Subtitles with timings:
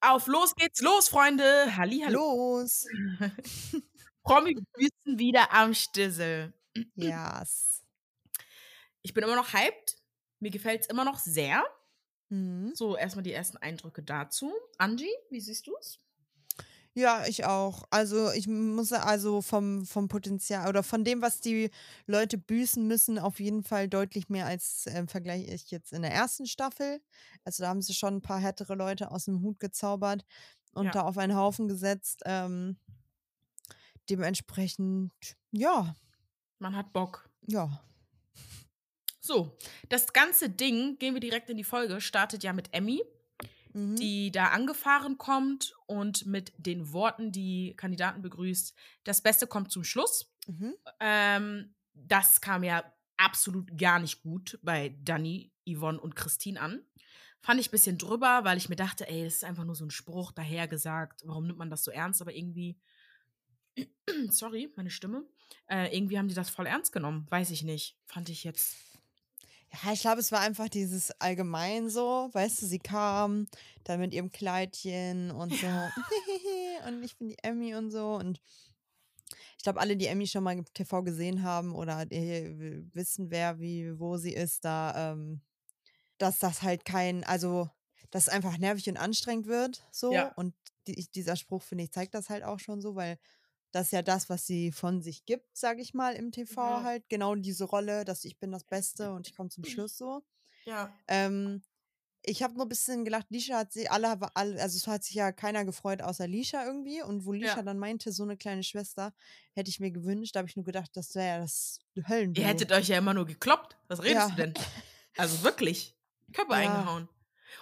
[0.00, 1.76] Auf los geht's los, Freunde.
[1.76, 2.60] Hallihallo.
[2.60, 2.86] Los.
[4.22, 6.52] Promi-Büßen wieder am Stissel.
[6.94, 7.82] Yes.
[9.02, 9.96] Ich bin immer noch hyped.
[10.40, 11.64] Mir gefällt's immer noch sehr.
[12.30, 12.72] Mhm.
[12.74, 14.52] So, erstmal die ersten Eindrücke dazu.
[14.78, 16.00] Angie, wie siehst du's?
[16.94, 17.84] Ja, ich auch.
[17.90, 21.70] Also ich muss also vom, vom Potenzial oder von dem, was die
[22.06, 26.12] Leute büßen müssen, auf jeden Fall deutlich mehr als äh, vergleiche ich jetzt in der
[26.12, 27.00] ersten Staffel.
[27.44, 30.24] Also da haben sie schon ein paar härtere Leute aus dem Hut gezaubert
[30.74, 30.90] und Ja.
[30.90, 32.22] da auf einen Haufen gesetzt.
[32.26, 32.76] Ähm,
[34.08, 35.12] dementsprechend,
[35.52, 35.94] ja,
[36.58, 37.28] Man hat Bock.
[37.46, 37.84] ja.
[39.22, 39.56] So,
[39.90, 43.02] das ganze Ding, gehen wir direkt in die Folge, startet ja mit Emmy,
[43.72, 43.96] Mhm.
[43.96, 48.74] die da angefahren kommt und mit den Worten die Kandidaten begrüßt.
[49.04, 50.32] Das Beste kommt zum Schluss.
[50.46, 50.74] Mhm.
[50.98, 52.84] Ähm, das kam ja
[53.16, 56.82] absolut gar nicht gut bei Dani, Yvonne und Christine an.
[57.42, 59.84] Fand ich ein bisschen drüber, weil ich mir dachte, ey, das ist einfach nur so
[59.84, 61.22] ein Spruch dahergesagt.
[61.24, 62.20] Warum nimmt man das so ernst?
[62.20, 62.78] Aber irgendwie,
[64.30, 65.24] sorry, meine Stimme.
[65.66, 67.26] Äh, irgendwie haben die das voll ernst genommen.
[67.30, 67.98] Weiß ich nicht.
[68.06, 68.89] Fand ich jetzt.
[69.72, 73.46] Ja, ich glaube, es war einfach dieses allgemein so, weißt du, sie kam
[73.84, 75.66] dann mit ihrem Kleidchen und so.
[76.86, 78.14] Und ich bin die Emmy und so.
[78.14, 78.40] Und
[79.58, 83.98] ich glaube, alle, die Emmy schon mal im TV gesehen haben oder wissen, wer wie
[83.98, 85.42] wo sie ist, da ähm,
[86.16, 87.68] dass das halt kein, also
[88.10, 90.12] dass es einfach nervig und anstrengend wird, so.
[90.12, 90.32] Ja.
[90.36, 90.54] und
[90.86, 93.18] die, dieser Spruch finde ich zeigt das halt auch schon so, weil
[93.72, 96.82] das ist ja das, was sie von sich gibt, sage ich mal, im TV Ja.
[96.82, 97.08] halt.
[97.08, 100.22] Genau diese Rolle, dass ich bin das Beste und ich komme zum Schluss so.
[100.64, 100.92] Ja.
[101.08, 101.62] Ähm,
[102.22, 105.14] ich habe nur ein bisschen gelacht, Lisha hat sie, alle, alle, also es hat sich
[105.14, 107.00] ja keiner gefreut außer Lisha irgendwie.
[107.02, 107.62] Und wo Lisha Ja.
[107.62, 109.14] dann meinte, so eine kleine Schwester,
[109.54, 112.34] hätte ich mir gewünscht, da habe ich nur gedacht, das wäre ja das Höllen.
[112.34, 113.76] Ihr hättet euch ja immer nur gekloppt.
[113.88, 114.28] Was redest Ja.
[114.28, 114.54] du denn?
[115.16, 115.96] Also wirklich.
[116.34, 116.68] Körper Ja.
[116.80, 117.08] eingehauen.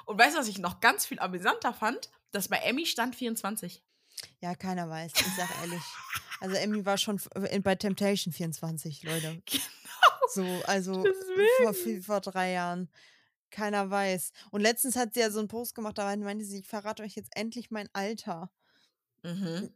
[0.06, 2.10] Und weißt du, was ich noch ganz viel amüsanter fand?
[2.32, 3.82] Dass bei Emmy stand 24.
[4.40, 5.82] Ja, keiner weiß, ich sag ehrlich.
[6.40, 9.42] Also Emmy war schon in- bei Temptation 24, Leute.
[9.50, 10.28] Genau.
[10.30, 11.04] So, also
[11.62, 12.88] vor, vor drei Jahren.
[13.50, 14.32] Keiner weiß.
[14.50, 17.16] Und letztens hat sie ja so einen Post gemacht, da meinte sie, ich verrate euch
[17.16, 18.50] jetzt endlich mein Alter.
[19.22, 19.70] Mhm.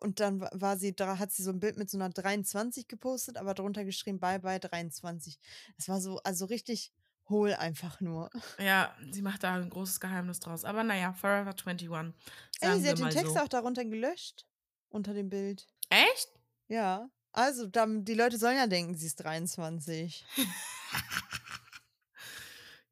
[0.00, 2.88] Und dann wa- war sie, da hat sie so ein Bild mit so einer 23
[2.88, 5.38] gepostet, aber drunter geschrieben, bye bye 23.
[5.76, 6.92] Das war so, also richtig
[7.30, 8.28] hohl einfach nur.
[8.58, 10.64] Ja, sie macht da ein großes Geheimnis draus.
[10.64, 11.88] Aber naja, Forever 21.
[11.88, 12.14] Sagen
[12.60, 13.40] Ey, sie hat den Text so.
[13.40, 14.44] auch darunter gelöscht.
[14.90, 15.66] Unter dem Bild.
[15.88, 16.28] Echt?
[16.68, 17.08] Ja.
[17.32, 20.26] Also, dann, die Leute sollen ja denken, sie ist 23.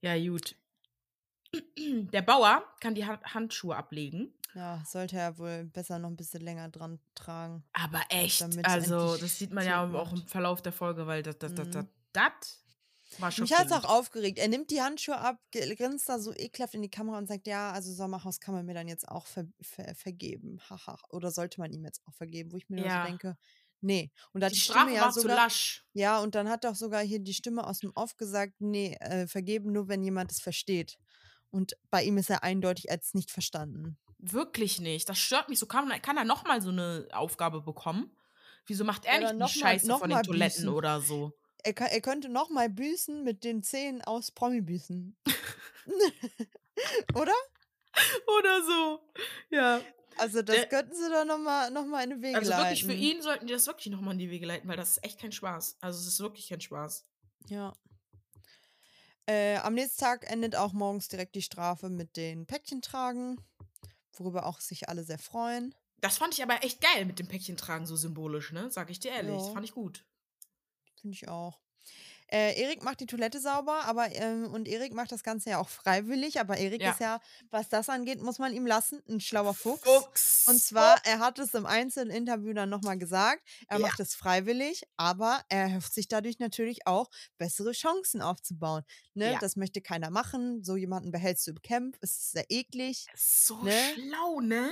[0.01, 0.55] Ja, gut.
[1.77, 4.33] Der Bauer kann die Han- Handschuhe ablegen.
[4.55, 7.65] Ja, sollte er wohl besser noch ein bisschen länger dran tragen.
[7.73, 10.27] Aber echt, also das sieht man ja auch im.
[10.27, 11.73] Verlauf der Folge, weil das, das, das, Mhm.
[11.73, 12.65] das, das.
[13.39, 14.39] Mich hat es auch aufgeregt.
[14.39, 17.73] Er nimmt die Handschuhe ab, grinst da so ekelhaft in die Kamera und sagt, ja,
[17.73, 20.61] also Sommerhaus kann man mir dann jetzt auch ver ver vergeben.
[20.69, 20.99] Haha.
[21.11, 23.03] Oder sollte man ihm jetzt auch vergeben, wo ich mir nur Ja.
[23.03, 23.37] so denke,
[23.81, 24.11] nee.
[24.33, 25.37] Und da hat Die die, Stimme ja war zu sogar.
[25.37, 25.87] lasch.
[25.95, 29.27] Ja, und dann hat doch sogar hier die Stimme aus dem Off gesagt, nee, äh,
[29.27, 30.99] vergeben nur, wenn jemand es versteht.
[31.51, 33.97] Und bei ihm ist er eindeutig als nicht verstanden.
[34.19, 35.09] Wirklich nicht.
[35.09, 35.65] Das stört mich so.
[35.67, 38.15] Kann, kann er nochmal so eine Aufgabe bekommen?
[38.67, 40.69] Wieso macht er Ja, nicht die noch mal- Scheiße von den Toiletten büßen.
[40.69, 41.33] oder so?
[41.65, 45.17] Er, ka- er könnte noch mal büßen mit den Zähnen aus Promi-Büßen.
[47.15, 47.35] Oder?
[48.39, 49.01] Oder so.
[49.51, 49.81] Ja.
[50.17, 52.83] Also das Der- könnten sie doch noch mal, noch mal in die Wege Also wirklich
[52.85, 53.03] für leiten.
[53.03, 55.33] ihn sollten die das wirklich nochmal in die Wege leiten, weil das ist echt kein
[55.33, 55.77] Spaß.
[55.81, 57.05] Also es ist wirklich kein Spaß.
[57.49, 57.75] Ja.
[59.27, 63.37] Äh, am nächsten Tag endet auch morgens direkt die Strafe mit den Päckchen tragen,
[64.13, 65.75] worüber auch sich alle sehr freuen.
[66.01, 68.71] Das fand ich aber echt geil mit dem Päckchen tragen, so symbolisch, ne?
[68.71, 69.35] Sag ich dir ehrlich.
[69.37, 69.53] Das Ja.
[69.53, 70.05] fand ich gut.
[71.01, 71.61] Finde ich auch.
[72.31, 75.71] Äh, Erik macht die Toilette sauber, aber ähm, und Erik macht das Ganze ja auch
[75.71, 76.91] freiwillig, aber Erik Ja.
[76.93, 77.21] ist ja,
[77.51, 79.83] was das angeht, muss man ihm lassen, ein schlauer Fuchs.
[79.83, 80.45] Fuchs.
[80.47, 83.87] Und zwar, er hat es im einzelnen Interview dann nochmal gesagt, er Ja.
[83.87, 88.83] macht es freiwillig, aber er erhofft sich dadurch natürlich auch bessere Chancen aufzubauen.
[89.15, 89.33] Ne?
[89.33, 89.39] Ja.
[89.39, 90.63] Das möchte keiner machen.
[90.63, 93.07] So jemanden behältst du im Camp, es ist sehr eklig.
[93.15, 93.73] so ne?
[93.95, 94.71] schlau, ne?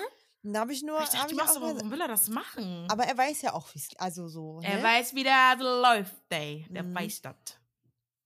[0.52, 1.00] Da habe ich nur.
[1.02, 2.87] Ich dachte, ich machst aber, warum will er das machen?
[2.88, 3.88] aber er weiß ja auch, wie es.
[3.98, 4.60] Also so.
[4.62, 4.82] er ne?
[4.82, 6.66] weiß, wie der läuft, ey.
[6.70, 6.94] Der Mhm.
[6.94, 7.34] weiß das.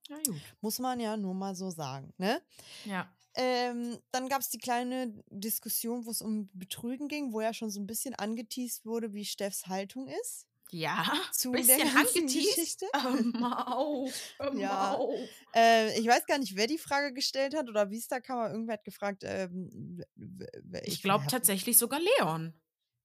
[0.09, 0.41] Na gut.
[0.61, 2.13] Muss man ja nur mal so sagen.
[2.19, 2.43] Ne?
[2.85, 3.09] Ja.
[3.35, 7.71] Ähm, dann gab es die kleine Diskussion, wo es um Betrügen ging, wo ja schon
[7.71, 10.47] so ein bisschen angeteased wurde, wie Steffs Haltung ist.
[10.73, 12.55] Ja, Zu bisschen der angeteased.
[12.57, 12.87] Geschichte.
[12.95, 14.15] Hör mal auf.
[14.39, 14.95] Hör Ja.
[14.95, 15.29] auf.
[15.55, 18.39] Äh, ich weiß gar nicht, wer die Frage gestellt hat oder wie es da kam,
[18.39, 19.23] aber irgendwer hat gefragt.
[19.25, 22.55] Ähm, w- Ich glaube tatsächlich sogar Leon.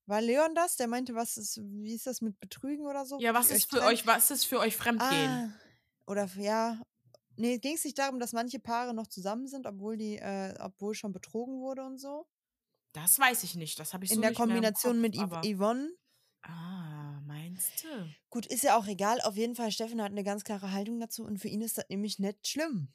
[0.08, 0.76] War Leon das?
[0.76, 3.20] Der meinte, was ist, wie ist das mit Betrügen oder so?
[3.20, 5.10] Ja, was ist für euch, was ist für euch Fremdgehen?
[5.12, 5.50] Ah,
[6.06, 6.82] oder ja.
[7.38, 10.94] Nee, ging es nicht darum, dass manche Paare noch zusammen sind, obwohl die, äh, obwohl
[10.94, 12.28] schon betrogen wurde und so?
[12.94, 13.80] Das weiß ich nicht.
[13.80, 15.90] Das habe ich so In der mehr im Kombination Kopf, mit Yv Yvonne.
[16.44, 17.05] Ah,
[17.36, 17.88] meinst du?
[18.30, 19.22] Gut, ist ja auch egal.
[19.22, 21.86] Auf jeden Fall, Steffen hat eine ganz klare Haltung dazu und für ihn ist das
[21.90, 22.88] nämlich nicht schlimm,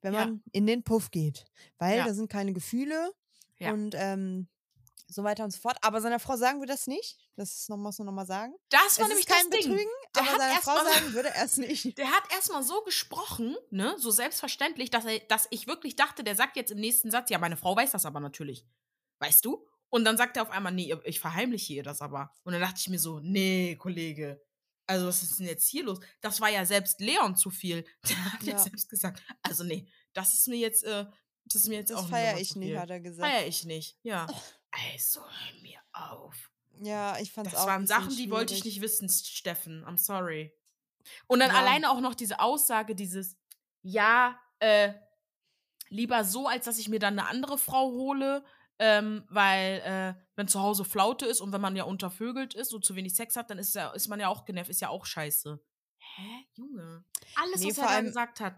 [0.00, 0.20] wenn Ja.
[0.26, 1.44] man in den Puff geht.
[1.78, 2.04] Weil Ja.
[2.06, 3.12] da sind keine Gefühle
[3.58, 3.72] Ja.
[3.72, 4.48] und ähm,
[5.10, 5.78] so weiter und so fort.
[5.82, 7.16] Aber seiner Frau sagen wir das nicht.
[7.36, 8.54] Das ist noch, muss man nochmal sagen.
[8.68, 9.70] Das war es nämlich ist kein das Ding.
[9.70, 11.84] Betrügen, Der aber hat seiner Frau mal- sagen würde er es nicht.
[11.98, 16.36] Der hat erstmal so gesprochen, ne, so selbstverständlich, dass, er, dass ich wirklich dachte, der
[16.36, 18.66] sagt jetzt im nächsten Satz, ja, meine Frau weiß das aber natürlich.
[19.20, 19.66] Weißt du?
[19.90, 22.32] Und dann sagt er auf einmal, nee, ich verheimliche ihr das aber.
[22.44, 24.42] Und dann dachte ich mir so, nee, Kollege,
[24.86, 25.98] also was ist denn jetzt hier los?
[26.20, 27.84] Das war ja selbst Leon zu viel.
[28.08, 28.58] Der hat ja, Ja.
[28.58, 31.06] selbst gesagt, also nee, das ist mir jetzt, äh,
[31.44, 33.32] das ist mir jetzt Das auch Nummer ich nicht, hat er gesagt.
[33.32, 34.26] Feier ich nicht, ja.
[34.70, 36.50] Also, hör mir auf.
[36.80, 39.82] Ja, ich fand es Das auch ein waren Sachen, die wollte ich nicht wissen, Steffen.
[39.86, 40.52] I'm sorry.
[41.26, 41.56] Und dann Ja.
[41.56, 43.38] alleine auch noch diese Aussage, dieses,
[43.80, 44.92] ja, äh,
[45.88, 48.44] lieber so, als dass ich mir dann eine andere Frau hole,
[48.78, 52.84] ähm, weil, äh, wenn zu Hause Flaute ist und wenn man ja untervögelt ist und
[52.84, 55.04] zu wenig Sex hat, dann ist, ja, ist man ja auch genervt, ist ja auch
[55.04, 55.58] scheiße.
[56.00, 57.04] Hä, Junge?
[57.36, 58.54] Alles, Nee, was er allem- gesagt hat,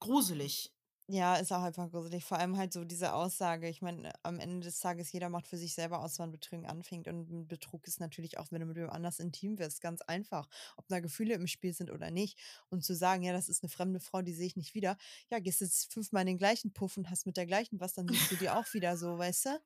[0.00, 0.73] gruselig.
[1.06, 2.24] Ja, ist auch einfach gruselig.
[2.24, 3.68] Vor allem halt so diese Aussage.
[3.68, 7.08] Ich meine, am Ende des Tages, jeder macht für sich selber aus, wann Betrügen anfängt.
[7.08, 10.48] Und ein Betrug ist natürlich auch, wenn du mit wem anders intim wirst, ganz einfach.
[10.78, 12.38] Ob da Gefühle im Spiel sind oder nicht.
[12.70, 14.96] Und zu sagen, ja, das ist eine fremde Frau, die sehe ich nicht wieder.
[15.30, 18.08] Ja, gehst jetzt fünfmal in den gleichen Puff und hast mit der gleichen was, dann
[18.08, 19.60] siehst du die auch wieder so, weißt du?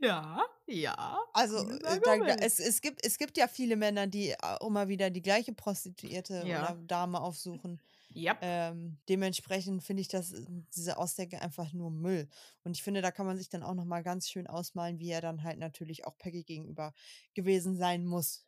[0.00, 1.18] Ja, ja.
[1.32, 5.10] Also, äh, da, es, es, gibt, es gibt ja viele Männer, die auch immer wieder
[5.10, 6.70] die gleiche Prostituierte Ja.
[6.70, 7.80] oder Dame aufsuchen.
[8.14, 8.38] Yep.
[8.40, 12.28] Ähm, dementsprechend finde ich das, äh, diese Aussage einfach nur Müll.
[12.64, 15.20] Und ich finde, da kann man sich dann auch nochmal ganz schön ausmalen, wie er
[15.20, 16.94] dann halt natürlich auch Peggy gegenüber
[17.34, 18.46] gewesen sein muss.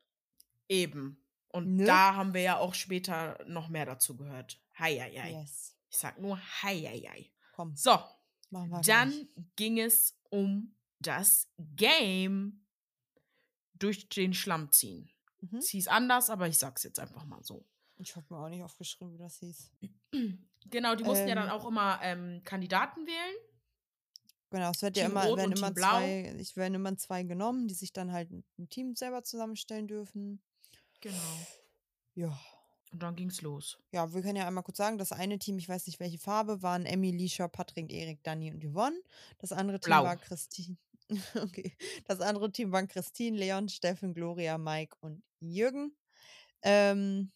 [0.69, 1.23] Eben.
[1.49, 1.85] Und Ne?
[1.85, 4.61] da haben wir ja auch später noch mehr dazu gehört.
[4.79, 5.33] Heieiei.
[5.33, 5.77] Yes.
[5.91, 7.31] Ich sag nur Heieiei.
[7.53, 7.99] Komm, So,
[8.51, 8.71] dann
[9.11, 9.27] gleich.
[9.56, 12.65] ging es um das Game
[13.75, 15.11] durch den Schlamm ziehen.
[15.41, 15.59] Mhm.
[15.59, 17.67] Es hieß anders, aber ich sag's jetzt einfach mal so.
[18.02, 19.70] Ich habe mir auch nicht aufgeschrieben, wie das hieß.
[20.67, 21.52] Genau, die mussten ja dann Ähm.
[21.52, 23.37] auch immer ähm, Kandidaten wählen.
[24.50, 27.69] Genau, es wird ja Team immer, Rot werden immer zwei, es werden immer zwei genommen,
[27.69, 30.43] die sich dann halt ein Team selber zusammenstellen dürfen.
[31.00, 31.17] Genau.
[32.14, 32.38] Ja.
[32.93, 33.79] Und dann ging's los.
[33.93, 36.62] Ja, wir können ja einmal kurz sagen, das eine Team, ich weiß nicht welche Farbe,
[36.62, 39.00] waren Emmy, Lisha, Patrick, Erik, Dani und Yvonne.
[39.38, 40.05] Das andere Team Blau.
[40.05, 40.76] war Christine.
[41.35, 41.76] Okay.
[42.06, 45.96] Das andere Team waren Christine, Leon, Steffen, Gloria, Mike und Jürgen.
[46.62, 47.32] Ähm,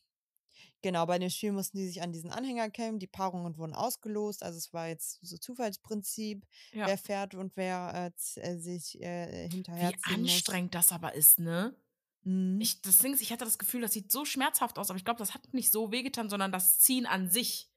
[0.84, 3.00] genau, bei dem Spiel mussten die sich an diesen Anhänger kämmen.
[3.00, 4.42] Die Paarungen wurden ausgelost.
[4.42, 6.86] Also es war jetzt so Zufallsprinzip, Ja.
[6.86, 11.74] wer fährt und wer äh, äh, sich äh, hinterher Wie anstrengend das aber ist, ne?
[12.22, 12.60] Mhm.
[12.60, 15.04] Ich, das Ding ist, ich hatte das Gefühl, das sieht so schmerzhaft aus, aber ich
[15.04, 17.70] glaube, das hat nicht so wehgetan, sondern das Ziehen an sich,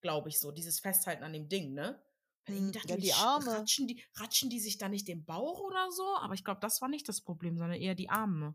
[0.00, 2.02] glaube ich so, dieses Festhalten an dem Ding, ne?
[2.48, 3.46] Mhm, dachte ja, die Arme.
[3.46, 6.16] Ratschen die, ratschen die sich da nicht den Bauch oder so?
[6.16, 8.54] Aber ich glaube, das war nicht das Problem, sondern eher die Arme.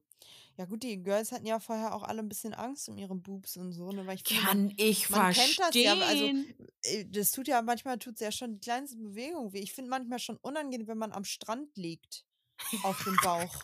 [0.57, 3.57] Ja gut, die Girls hatten ja vorher auch alle ein bisschen Angst um ihre Boobs
[3.57, 4.05] und so, ne?
[4.05, 6.01] Weil ich finde, man- Kann ich man kennt das ja, verstehen.
[6.53, 9.59] also äh, das tut ja manchmal tut ja schon die kleinste Bewegung weh.
[9.59, 12.23] Ich finde manchmal schon unangenehm, wenn man am Strand liegt
[12.83, 13.63] auf dem Bauch.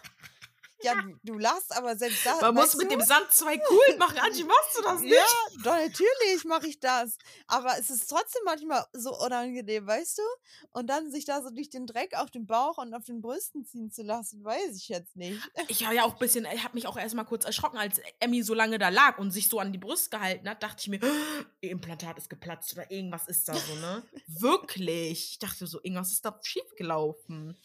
[0.81, 2.39] Ja, du, du lachst, aber selbst da.
[2.41, 2.97] Man muss mit du?
[2.97, 4.17] dem Sand zwei Kugeln machen.
[4.19, 5.13] Angie, machst du das nicht?
[5.13, 7.17] Ja, doch, natürlich mache ich das.
[7.47, 10.23] Aber es ist trotzdem manchmal so unangenehm, weißt du?
[10.71, 13.65] Und dann sich da so durch den Dreck auf dem Bauch und auf den Brüsten
[13.65, 15.39] ziehen zu lassen, weiß ich jetzt nicht.
[15.67, 18.41] Ich war ja auch ein bisschen, ich habe mich auch erstmal kurz erschrocken, als Emmy
[18.41, 20.99] so lange da lag und sich so an die Brust gehalten hat, dachte ich mir,
[21.61, 24.03] ihr Implantat ist geplatzt oder irgendwas ist da so, ne?
[24.27, 25.31] Wirklich.
[25.31, 27.57] Ich dachte so, irgendwas ist da schiefgelaufen.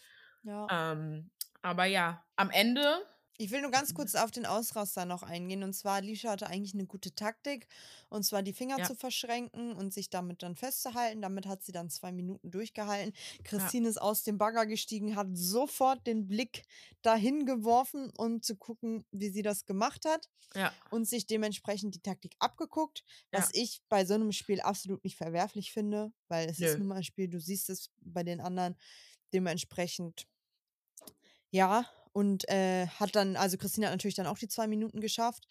[0.42, 0.92] Ja.
[0.92, 1.30] Ähm,
[1.62, 5.64] aber ja, am Ende, Ich will nur ganz kurz auf den Ausraster noch eingehen.
[5.64, 7.66] Und zwar, Alicia hatte eigentlich eine gute Taktik.
[8.08, 8.84] Und zwar die Finger Ja.
[8.84, 11.20] zu verschränken und sich damit dann festzuhalten.
[11.20, 13.12] Damit hat sie dann zwei Minuten durchgehalten.
[13.42, 16.62] Christine ist aus dem Bagger gestiegen, hat sofort den Blick
[17.02, 20.30] dahin geworfen, um zu gucken, wie sie das gemacht hat.
[20.54, 23.02] ja, Und sich dementsprechend die Taktik abgeguckt.
[23.32, 23.62] Was Ja.
[23.62, 26.78] ich bei so einem Spiel absolut nicht verwerflich finde, weil es ist Nö.
[26.78, 28.76] nun mal ein Spiel, du siehst es bei den anderen.
[29.32, 30.28] Dementsprechend
[31.50, 35.46] ja, und äh, hat dann, also Christine hat natürlich dann auch die zwei Minuten geschafft.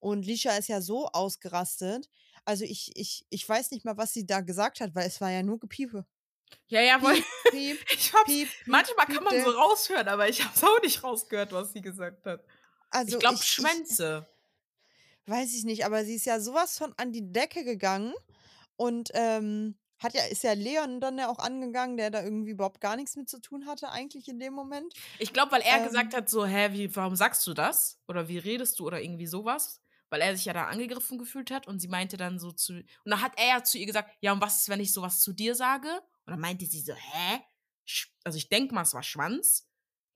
[0.00, 2.08] Und Lisha ist ja so ausgerastet.
[2.44, 5.30] Also ich, ich, ich weiß nicht mal, was sie da gesagt hat, weil es war
[5.30, 6.04] ja nur Gepiepe.
[6.66, 10.44] ja, ja, weil Piep, piep, ich hab's, piep, manchmal kann man so raushören, aber ich
[10.44, 12.44] hab's auch nicht rausgehört, was sie gesagt hat.
[12.90, 14.26] Also ich glaube, ich- Schwänze.
[15.26, 18.14] weiß ich nicht, aber sie ist ja sowas von an die Decke gegangen
[18.76, 22.80] und ähm, hat ja, ist ja Leon dann ja auch angegangen, der da irgendwie überhaupt
[22.80, 24.94] gar nichts mit zu tun hatte, eigentlich in dem Moment.
[25.18, 25.84] Ich glaube, weil er Ähm.
[25.84, 28.00] gesagt hat, so, hä, wie, warum sagst du das?
[28.08, 28.86] Oder wie redest du?
[28.86, 29.82] Oder irgendwie sowas.
[30.10, 32.72] Weil er sich ja da angegriffen gefühlt hat und sie meinte dann so zu.
[32.74, 35.20] Und dann hat er ja zu ihr gesagt, ja, und was ist, wenn ich sowas
[35.20, 35.88] zu dir sage?
[36.24, 37.40] Und dann meinte sie so, hä?
[38.24, 39.67] Also ich denke mal, es war Schwanz.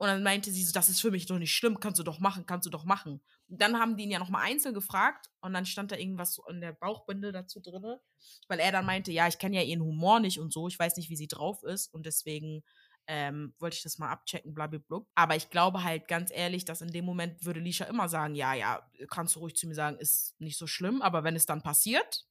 [0.02, 2.18] Und dann meinte sie so, das ist für mich doch nicht schlimm, kannst du doch
[2.18, 3.20] machen, kannst du doch machen.
[3.46, 6.60] Und dann haben die ihn ja nochmal einzeln gefragt und dann stand da irgendwas in
[6.60, 8.00] der Bauchbinde dazu drinne,
[8.48, 10.96] weil er dann meinte, ja, ich kenne ja ihren Humor nicht und so, ich weiß
[10.96, 12.64] nicht, wie sie drauf ist und deswegen
[13.06, 15.02] ähm, wollte ich das mal abchecken, blablabla.
[15.14, 18.54] Aber ich glaube halt ganz ehrlich, dass in dem Moment würde Lisha immer sagen, ja,
[18.54, 21.62] ja, kannst du ruhig zu mir sagen, ist nicht so schlimm, aber wenn es dann
[21.62, 22.26] passiert,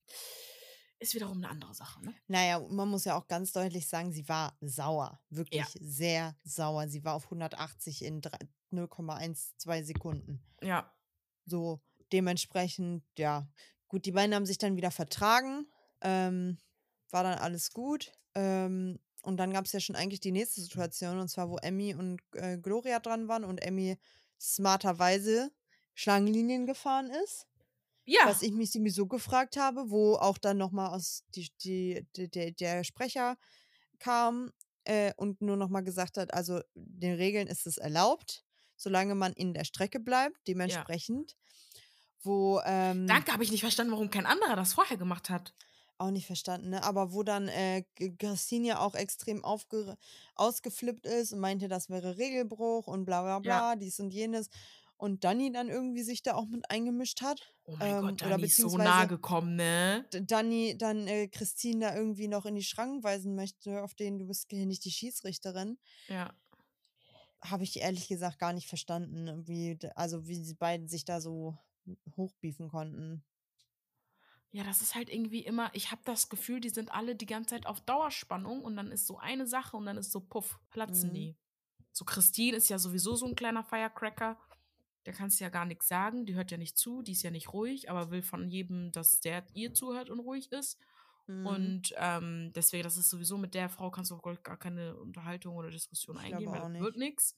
[1.01, 2.13] ist wiederum eine andere Sache, ne?
[2.27, 5.19] Naja, man muss ja auch ganz deutlich sagen, sie war sauer.
[5.29, 6.87] Wirklich sehr sauer.
[6.87, 8.37] Sie war auf 180 in drei-
[8.71, 10.43] 0,12 Sekunden.
[10.61, 10.93] Ja,
[11.45, 11.81] So,
[12.13, 13.49] dementsprechend, ja.
[13.87, 15.65] Gut, die beiden haben sich dann wieder vertragen.
[16.01, 16.57] Ähm,
[17.09, 18.11] war dann alles gut.
[18.35, 21.93] Ähm, und dann gab es ja schon eigentlich die nächste Situation, und zwar, wo Emmy
[21.95, 23.97] und äh, Gloria dran waren und Emmy
[24.39, 25.51] smarterweise
[25.95, 27.47] Schlangenlinien gefahren ist.
[28.05, 32.29] Ja, Was ich mich sowieso gefragt habe, wo auch dann nochmal aus die, die, die,
[32.29, 33.37] der, der Sprecher
[33.99, 34.51] kam
[34.85, 38.43] äh, und nur nochmal gesagt hat, also den Regeln ist es erlaubt,
[38.75, 41.37] solange man in der Strecke bleibt, dementsprechend.
[42.23, 45.53] Wo, ähm, danke, habe ich nicht verstanden, warum kein anderer das vorher gemacht hat.
[45.97, 46.83] auch nicht verstanden, ne?
[46.83, 47.83] Aber wo dann äh,
[48.17, 49.43] Christine ja auch extrem
[50.35, 54.49] ausgeflippt ist und meinte, das wäre Regelbruch und bla bla bla, dies und jenes.
[55.01, 57.41] Und Dani dann irgendwie sich da auch mit eingemischt hat.
[57.65, 60.05] Oh mein Ähm, Gott, oder Dani ist so nah gekommen, ne?
[60.13, 64.19] D- Dani dann äh, Christine da irgendwie noch in die Schranken weisen möchte, auf denen
[64.19, 66.31] du bist hier nicht die Schiedsrichterin, Ja.
[67.41, 71.57] habe ich ehrlich gesagt gar nicht verstanden, wie, also wie sie beiden sich da so
[72.15, 73.23] hochbiefen konnten.
[74.51, 77.51] Ja, das ist halt irgendwie immer, ich habe das Gefühl, die sind alle die ganze
[77.51, 81.11] Zeit auf Dauerspannung und dann ist so eine Sache und dann ist so, puff, platzen
[81.11, 81.13] Mhm.
[81.13, 81.35] die.
[81.93, 84.37] So Christine ist ja sowieso so ein kleiner Firecracker.
[85.05, 87.31] Der kannst du ja gar nichts sagen, die hört ja nicht zu, die ist ja
[87.31, 90.79] nicht ruhig, aber will von jedem, dass der ihr zuhört und ruhig ist.
[91.27, 91.45] Mhm.
[91.45, 95.55] Und ähm, deswegen, das ist sowieso mit der Frau kannst du auch gar keine Unterhaltung
[95.55, 96.81] oder Diskussion Ich eingehen, weil das nicht.
[96.81, 97.37] wird nichts.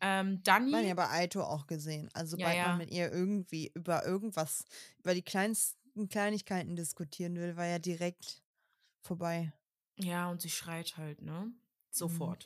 [0.00, 2.08] Ähm, Dani, Man ja bei Aito auch gesehen.
[2.12, 2.68] Also Ja, sobald ja.
[2.68, 4.64] man mit ihr irgendwie über irgendwas,
[4.98, 8.42] über die kleinsten Kleinigkeiten diskutieren will, war ja direkt
[9.02, 9.52] vorbei.
[9.98, 11.52] Ja, und sie schreit halt, ne?
[12.00, 12.36] Mhm.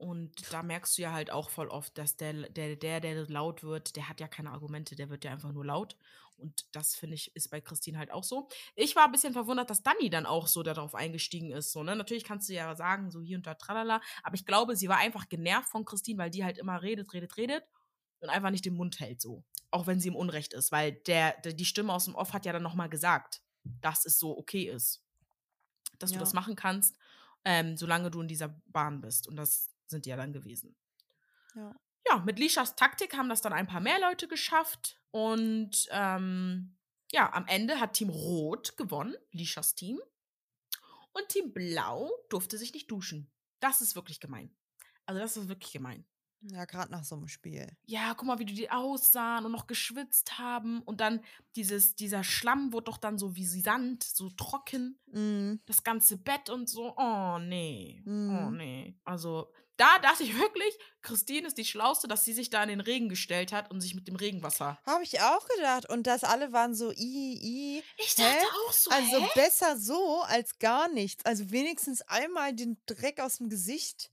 [0.00, 3.62] Und da merkst du ja halt auch voll oft, dass der, der, der, der laut
[3.62, 5.94] wird, der hat ja keine Argumente, der wird ja einfach nur laut.
[6.38, 8.48] Und das finde ich, ist bei Christine halt auch so.
[8.76, 11.72] Ich war ein bisschen verwundert, dass Dani dann auch so darauf eingestiegen ist.
[11.72, 11.94] So, ne?
[11.96, 14.00] Natürlich kannst du ja sagen, so hier und da, tralala.
[14.22, 17.36] Aber ich glaube, sie war einfach genervt von Christine, weil die halt immer redet, redet,
[17.36, 17.64] redet
[18.20, 19.44] und einfach nicht den Mund hält so.
[19.70, 22.46] Auch wenn sie im Unrecht ist, weil der, der die Stimme aus dem Off hat
[22.46, 23.42] ja dann nochmal gesagt,
[23.82, 25.02] dass es so okay ist.
[25.98, 26.14] Dass Ja.
[26.16, 26.96] du das machen kannst,
[27.44, 29.28] ähm, solange du in dieser Bahn bist.
[29.28, 30.76] Und das sind die ja dann gewesen.
[31.54, 31.74] Ja.
[32.08, 34.98] Ja, mit Lishas Taktik haben das dann ein paar mehr Leute geschafft.
[35.10, 36.76] Und ähm,
[37.12, 40.00] ja, am Ende hat Team Rot gewonnen, Lishas Team.
[41.12, 43.30] Und Team Blau durfte sich nicht duschen.
[43.60, 44.54] Das ist wirklich gemein.
[45.06, 46.04] Also, das ist wirklich gemein.
[46.42, 47.76] Ja, gerade nach so einem Spiel.
[47.84, 50.80] Ja, guck mal, wie die aussahen und noch geschwitzt haben.
[50.82, 51.22] Und dann
[51.54, 54.98] dieses, dieser Schlamm wurde doch dann so wie Sand, so trocken.
[55.06, 55.60] Mhm.
[55.66, 56.94] Das ganze Bett und so.
[56.96, 58.02] Oh, nee.
[58.06, 58.56] Oh, Mhm.
[58.56, 58.98] nee.
[59.04, 62.80] Also, da dachte ich wirklich, Christine ist die Schlauste, dass sie sich da in den
[62.80, 64.78] Regen gestellt hat und sich mit dem Regenwasser.
[64.86, 65.88] Habe ich auch gedacht.
[65.88, 67.82] Und das alle waren so, i, i.
[67.96, 68.22] Ich Hä?
[68.22, 69.28] dachte auch so, Also hä?
[69.34, 71.24] besser so als gar nichts.
[71.24, 74.10] Also wenigstens einmal den Dreck aus dem Gesicht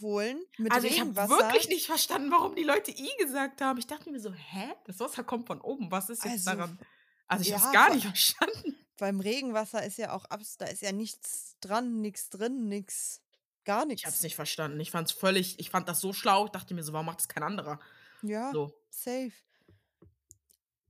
[0.00, 1.38] holen mit Also, ich habe Regenwasser.
[1.38, 3.78] wirklich nicht verstanden, warum die Leute I gesagt haben.
[3.78, 4.74] Ich dachte mir so, hä?
[4.84, 5.90] Das Wasser kommt von oben.
[5.90, 6.78] Was ist jetzt Also, daran?
[7.26, 8.76] Also, ich ja, habe es gar nicht verstanden.
[8.98, 10.24] Beim Regenwasser ist ja auch
[10.58, 13.22] da ist ja nichts dran, nichts drin, nichts,
[13.68, 14.00] gar nichts.
[14.02, 14.80] Ich habe es nicht verstanden.
[14.80, 16.46] Ich fand es völlig, ich fand das so schlau.
[16.46, 17.78] Ich dachte mir so, warum macht es kein anderer?
[18.22, 18.72] Ja, So.
[18.88, 19.32] safe.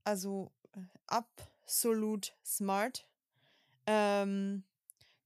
[0.04, 3.04] Also äh, absolut smart.
[3.87, 4.64] Ähm,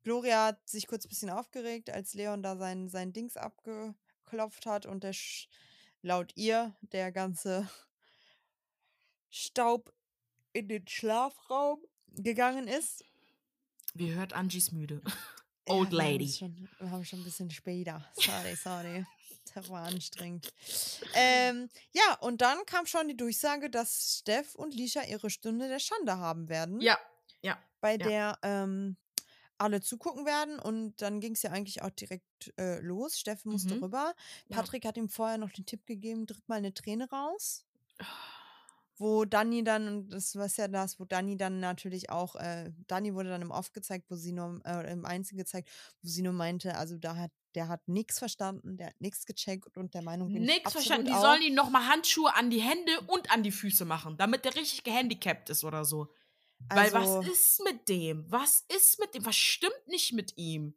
[0.02, 4.86] Gloria hat sich kurz ein bisschen aufgeregt, als Leon da sein, sein Dings abgeklopft hat
[4.86, 5.48] und der Sch
[6.00, 7.68] laut ihr der ganze
[9.30, 9.92] Staub
[10.52, 13.04] in den Schlafraum gegangen ist.
[13.94, 15.02] Wie hört Angies müde?
[15.68, 16.28] Ja, Old wir haben Lady.
[16.28, 18.04] Schon, wir haben schon ein bisschen später.
[18.14, 19.06] Sorry, sorry.
[19.54, 20.50] Das war anstrengend.
[21.14, 25.78] Ähm, ja, und dann kam schon die Durchsage, dass Steff und Lisha ihre Stunde der
[25.80, 26.80] Schande haben werden.
[26.80, 26.96] Ja,
[27.42, 27.58] ja.
[27.80, 27.98] Bei ja.
[27.98, 28.96] der ähm,
[29.58, 30.58] alle zugucken werden.
[30.58, 33.18] Und dann ging es ja eigentlich auch direkt äh, los.
[33.18, 33.84] Steff musste Mhm.
[33.84, 34.14] rüber.
[34.48, 34.56] Ja.
[34.56, 37.66] Patrick hat ihm vorher noch den Tipp gegeben, drück mal eine Träne raus.
[38.96, 43.14] Wo Dani dann, und das war ja das, wo Dani dann natürlich auch, äh, Dani
[43.14, 45.70] wurde dann im Off gezeigt, wo sie nur, äh, im Einzigen gezeigt,
[46.02, 49.76] wo sie nur meinte, also da hat, der hat nichts verstanden, der hat nichts gecheckt
[49.76, 51.06] und der Meinung bin ich Nix absolut verstanden.
[51.06, 51.22] Die auch.
[51.22, 54.84] sollen ihm nochmal Handschuhe an die Hände und an die Füße machen, damit der richtig
[54.84, 56.12] gehandicapt ist oder so.
[56.68, 58.24] Weil Also, was ist mit dem?
[58.30, 59.24] Was ist mit dem?
[59.24, 60.74] Was stimmt nicht mit ihm?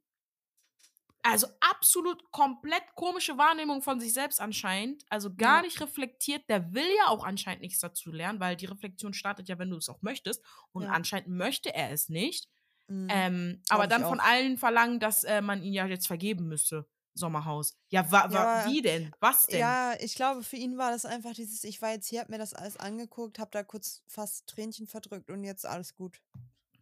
[1.28, 5.04] Also absolut komplett komische Wahrnehmung von sich selbst anscheinend.
[5.10, 5.62] Also gar Ja.
[5.64, 6.44] nicht reflektiert.
[6.50, 9.78] Der will ja auch anscheinend nichts dazu lernen, weil die Reflexion startet ja, wenn du
[9.78, 10.44] es auch möchtest.
[10.72, 10.92] Und Ja.
[10.92, 12.48] anscheinend möchte er es nicht.
[12.88, 13.08] Mhm.
[13.10, 14.26] Ähm, aber dann von auch.
[14.26, 16.86] allen verlangen, dass äh, man ihn ja jetzt vergeben müsste.
[17.18, 17.78] Sommerhaus.
[17.90, 19.12] Ja, wa, wa, Ja, wie denn?
[19.22, 19.60] Was denn?
[19.60, 22.38] Ja, ich glaube, für ihn war das einfach dieses, ich war jetzt hier, hab mir
[22.38, 26.22] das alles angeguckt, hab da kurz fast Tränchen verdrückt und jetzt alles gut.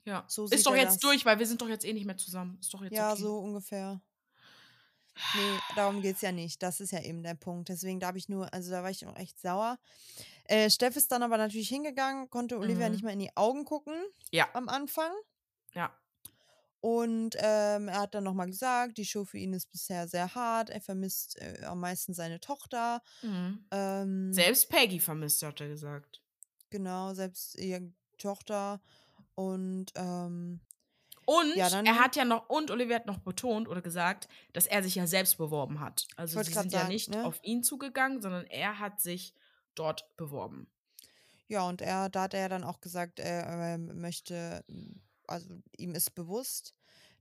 [0.05, 0.25] Ja.
[0.27, 0.99] So ist doch jetzt das.
[0.99, 2.57] durch, weil wir sind doch jetzt eh nicht mehr zusammen.
[2.59, 3.21] Ist doch jetzt Ja, okay.
[3.21, 4.01] so ungefähr.
[5.15, 6.61] Nee, darum geht's ja nicht.
[6.63, 7.69] Das ist ja eben der Punkt.
[7.69, 9.77] Deswegen, da habe ich nur, also da war ich auch echt sauer.
[10.45, 12.91] Äh, Steff ist dann aber natürlich hingegangen, konnte Olivia Mhm.
[12.91, 13.95] nicht mehr in die Augen gucken
[14.31, 15.11] Ja, am Anfang.
[15.73, 15.91] ja.
[16.81, 20.69] Und ähm, er hat dann nochmal gesagt, die Show für ihn ist bisher sehr hart.
[20.69, 23.01] Er vermisst äh, am meisten seine Tochter.
[23.21, 23.65] Mhm.
[23.71, 26.21] Ähm, Selbst Peggy vermisst, hat er gesagt.
[26.71, 28.81] Genau, selbst ihre Tochter.
[29.35, 30.59] Und ähm,
[31.25, 34.83] Und Ja, er hat ja noch, und Olivia hat noch betont oder gesagt, dass er
[34.83, 36.07] sich ja selbst beworben hat.
[36.15, 37.25] Also sie sind ja sagen, nicht ne?
[37.25, 39.33] auf ihn zugegangen, sondern er hat sich
[39.75, 40.67] dort beworben.
[41.47, 44.63] ja, und er, da hat er dann auch gesagt, er möchte,
[45.27, 46.73] also ihm ist bewusst,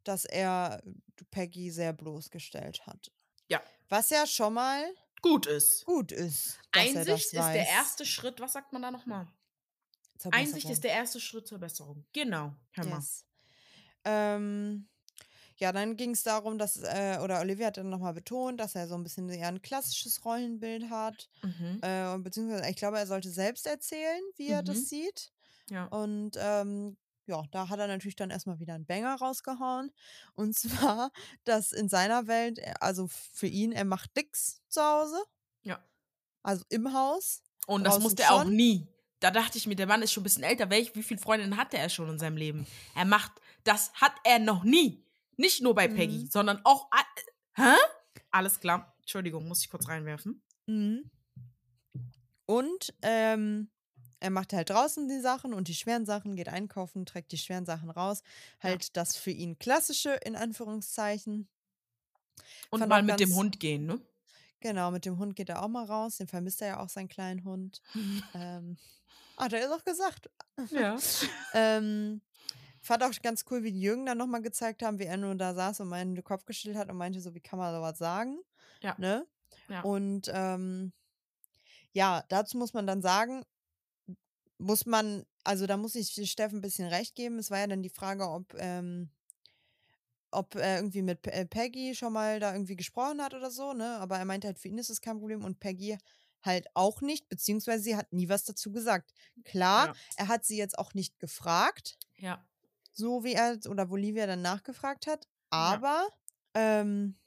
[0.05, 0.83] dass er
[1.31, 3.13] Peggy sehr bloßgestellt hat.
[3.49, 3.61] Ja.
[3.89, 4.85] Was ja schon mal
[5.21, 5.85] Gut ist.
[5.85, 6.59] gut ist.
[6.73, 7.69] Einsicht ist der weiß.
[7.69, 9.29] erste Schritt, was sagt man da nochmal?
[10.31, 12.05] Einsicht ist der erste Schritt zur Besserung.
[12.13, 12.55] Genau.
[12.73, 12.97] Hör mal.
[12.97, 13.25] Yes.
[14.05, 14.89] Ähm,
[15.59, 18.89] ja, dann ging es darum, dass, äh, oder Olivia hat dann nochmal betont, dass er
[18.89, 21.29] so ein bisschen eher ein klassisches Rollenbild hat.
[21.43, 21.79] Mhm.
[21.83, 24.67] Äh, beziehungsweise, ich glaube, er sollte selbst erzählen, wie er Mhm.
[24.67, 25.31] das sieht.
[25.71, 25.85] Ja.
[25.87, 29.93] Und ähm, ja, da hat er natürlich dann erstmal wieder einen Banger rausgehauen.
[30.35, 30.57] Und
[30.99, 31.13] zwar,
[31.45, 35.23] dass in seiner Welt, äh, also für ihn, er macht nix zu Hause.
[35.63, 35.79] Ja.
[36.43, 37.43] Also im Haus.
[37.69, 38.89] Und das musste er auch nie.
[39.21, 40.69] Da dachte ich mir, der Mann ist schon ein bisschen älter.
[40.69, 42.67] Welch, wie viele Freundinnen hatte er schon in seinem Leben?
[42.97, 43.31] Er macht,
[43.65, 45.05] das hat er noch nie.
[45.37, 46.31] Nicht nur bei Peggy, Mhm.
[46.31, 46.89] sondern auch.
[47.55, 47.75] Hä?
[48.31, 48.95] Alles klar.
[49.01, 50.43] Entschuldigung, muss ich kurz reinwerfen.
[50.67, 51.11] Mhm.
[52.47, 53.71] Und ähm,
[54.21, 57.67] er macht halt draußen die Sachen und die schweren Sachen, geht einkaufen, trägt die schweren
[57.67, 58.23] Sachen raus.
[58.61, 61.49] Halt das für ihn klassische, in Anführungszeichen.
[62.71, 64.01] Und Fand mal mit dem Hund gehen, ne?
[64.61, 66.19] Genau, mit dem Hund geht er auch mal raus.
[66.19, 67.83] Den vermisst er ja auch, seinen kleinen Hund.
[68.35, 68.77] ähm,
[69.37, 70.31] hat er auch gesagt.
[70.71, 70.97] ja.
[71.55, 72.21] Ähm,
[72.87, 75.55] fand auch ganz cool, wie die Jürgen dann nochmal gezeigt haben, wie er nur da
[75.55, 78.41] saß und meinen Kopf geschüttelt hat und meinte so, wie kann man sowas sagen?
[78.83, 78.95] Ja.
[78.99, 79.27] Ne?
[79.69, 79.83] Ja.
[79.83, 80.93] Und ähm,
[81.93, 83.45] ja, dazu muss man dann sagen,
[84.59, 87.39] muss man, also da muss ich Steffen ein bisschen recht geben.
[87.39, 89.11] Es war ja dann die Frage, ob, ähm,
[90.31, 93.99] ob er irgendwie mit äh, Peggy schon mal da irgendwie gesprochen hat oder so, ne?
[93.99, 95.99] Aber er meinte halt, für ihn ist es kein Problem und Peggy
[96.43, 99.13] halt auch nicht, beziehungsweise sie hat nie was dazu gesagt.
[99.45, 99.95] Klar, Ja.
[100.17, 102.45] er hat sie jetzt auch nicht gefragt, ja.
[102.93, 106.09] So wie er oder Bolivia dann nachgefragt hat, aber
[106.55, 107.19] ähm,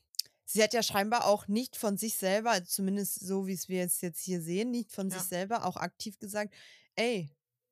[0.46, 3.80] sie hat ja scheinbar auch nicht von sich selber, also zumindest so wie es wir
[3.80, 5.20] jetzt, jetzt hier sehen, nicht von Ja.
[5.20, 6.54] sich selber auch aktiv gesagt,
[6.96, 7.30] ey,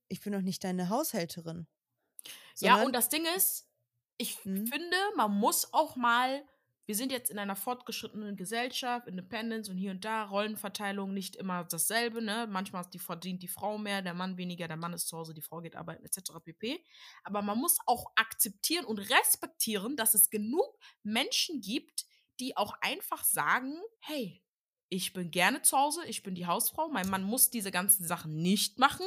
[0.10, 1.68] ich bin doch nicht deine Haushälterin.
[2.60, 3.68] Ja, Sondern- und das Ding ist,
[4.18, 4.68] ich Mhm.
[4.68, 6.44] finde, man muss auch mal,
[6.86, 11.64] wir sind jetzt in einer fortgeschrittenen Gesellschaft, Independence und hier und da, Rollenverteilung nicht immer
[11.64, 12.46] dasselbe, ne?
[12.50, 15.42] Manchmal die, verdient die Frau mehr, der Mann weniger, der Mann ist zu Hause, die
[15.42, 16.34] Frau geht arbeiten, etc.
[16.44, 16.84] pp.
[17.24, 22.06] Aber man muss auch akzeptieren und respektieren, dass es genug Menschen gibt,
[22.40, 24.44] die auch einfach sagen, hey,
[24.90, 28.42] ich bin gerne zu Hause, ich bin die Hausfrau, mein Mann muss diese ganzen Sachen
[28.42, 29.06] nicht machen,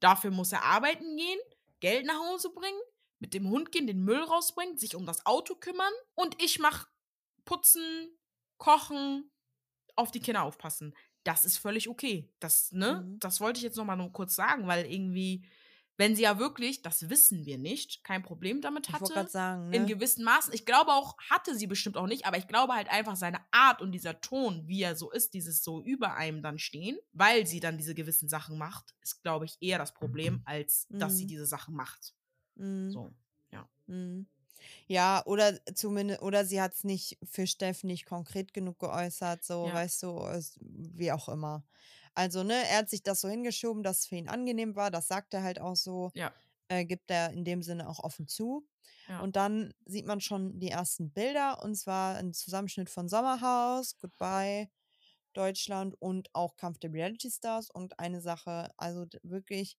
[0.00, 1.38] dafür muss er arbeiten gehen,
[1.80, 2.80] Geld nach Hause bringen,
[3.18, 6.88] mit dem Hund gehen, den Müll rausbringen, sich um das Auto kümmern und ich mach
[7.48, 8.10] putzen,
[8.58, 9.30] kochen,
[9.96, 10.94] auf die Kinder aufpassen.
[11.24, 12.30] Das ist völlig okay.
[12.40, 13.04] Das, ne?
[13.06, 13.18] Mhm.
[13.20, 15.46] Das wollte ich jetzt noch mal nur kurz sagen, weil irgendwie,
[15.96, 19.72] wenn sie ja wirklich, das wissen wir nicht, kein Problem damit ich hatte, gerade sagen,
[19.72, 19.88] in ne?
[19.88, 20.52] gewissen Maßen.
[20.52, 23.80] Ich glaube auch, hatte sie bestimmt auch nicht, aber ich glaube halt einfach seine Art
[23.80, 27.60] und dieser Ton, wie er so ist, dieses so über einem dann stehen, weil sie
[27.60, 31.28] dann diese gewissen Sachen macht, ist, glaube ich, eher das Problem, als dass sie Mhm.
[31.28, 32.14] diese Sachen macht.
[32.56, 32.90] Mhm.
[32.90, 33.14] So.
[33.86, 34.26] Mhm.
[34.86, 39.72] Ja, oder zumindest, oder sie hat es nicht für Steff nicht konkret genug geäußert, so,
[39.72, 39.72] Ja.
[39.72, 40.20] weißt du,
[40.60, 41.64] wie auch immer.
[42.14, 45.08] Also, ne, er hat sich das so hingeschoben, dass es für ihn angenehm war, das
[45.08, 46.34] sagt er halt auch so, Ja.
[46.68, 48.68] äh, gibt er in dem Sinne auch offen zu.
[49.08, 49.24] Ja.
[49.24, 54.70] Und dann sieht man schon die ersten Bilder, und zwar ein Zusammenschnitt von Sommerhaus, Goodbye,
[55.34, 57.70] Deutschland und auch Kampf der Reality Stars.
[57.70, 59.78] Und eine Sache, also wirklich,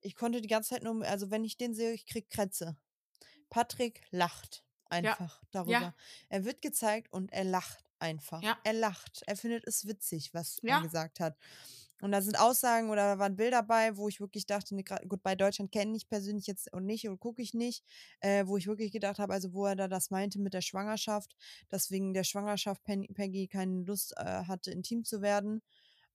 [0.00, 2.76] ich konnte die ganze Zeit nur, also wenn ich den sehe, ich krieg Krätze.
[3.50, 5.94] Patrick lacht einfach darüber.
[6.28, 8.42] Er wird gezeigt und er lacht einfach.
[8.42, 8.56] Ja.
[8.64, 9.22] Er lacht.
[9.26, 10.78] Er findet es witzig, was Ja.
[10.78, 11.36] er gesagt hat.
[12.02, 15.22] Und da sind Aussagen oder da waren Bilder bei, wo ich wirklich dachte, ne, gut,
[15.22, 17.84] bei Deutschland kenne ich persönlich jetzt und nicht und gucke ich nicht,
[18.20, 21.34] äh, wo ich wirklich gedacht habe, also wo er da das meinte mit der Schwangerschaft,
[21.70, 25.62] dass wegen der Schwangerschaft Pen- Peggy keine Lust äh, hatte, intim zu werden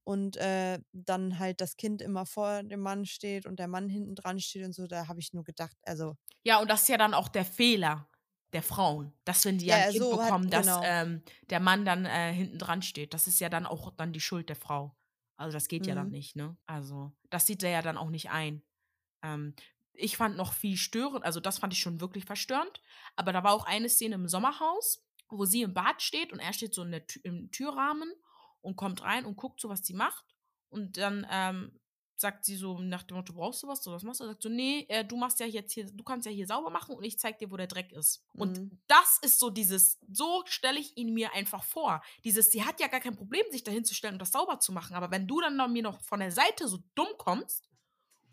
[0.04, 4.16] und äh, dann halt das Kind immer vor dem Mann steht und der Mann hinten
[4.16, 6.98] dran steht und so, da habe ich nur gedacht, also Ja, und das ist ja
[6.98, 8.10] dann auch der Fehler
[8.54, 10.82] der Frauen, dass wenn die ja, ein Kind so bekommen, dass genau.
[10.82, 13.14] ähm, der Mann dann äh, hinten dran steht.
[13.14, 14.98] Das ist ja dann auch dann die Schuld der Frau.
[15.38, 16.12] Also das geht ja dann Mhm.
[16.12, 16.58] nicht, ne?
[16.66, 18.64] Also das sieht er ja dann auch nicht ein.
[19.24, 19.56] Ähm,
[19.94, 22.82] ich fand noch viel störend, also das fand ich schon wirklich verstörend.
[23.16, 26.54] Aber da war auch eine Szene im Sommerhaus, wo sie im Bad steht und er
[26.54, 28.12] steht so in der im Türrahmen
[28.62, 30.26] und kommt rein und guckt so, was sie macht.
[30.70, 31.80] Und dann ähm,
[32.16, 33.86] sagt sie so nach dem Motto, brauchst du was?
[33.88, 34.26] Oder was machst du?
[34.26, 36.96] Sagt so, nee, äh, du machst ja jetzt hier, du kannst ja hier sauber machen
[36.96, 38.24] und ich zeig dir, wo der Dreck ist.
[38.36, 38.80] Und Mhm.
[38.88, 42.02] das ist so dieses, so stelle ich ihn mir einfach vor.
[42.24, 44.72] Dieses, sie hat ja gar kein Problem, sich dahin zu stellen und das sauber zu
[44.72, 44.96] machen.
[44.96, 47.68] Aber wenn du dann noch, mir noch von der Seite so dumm kommst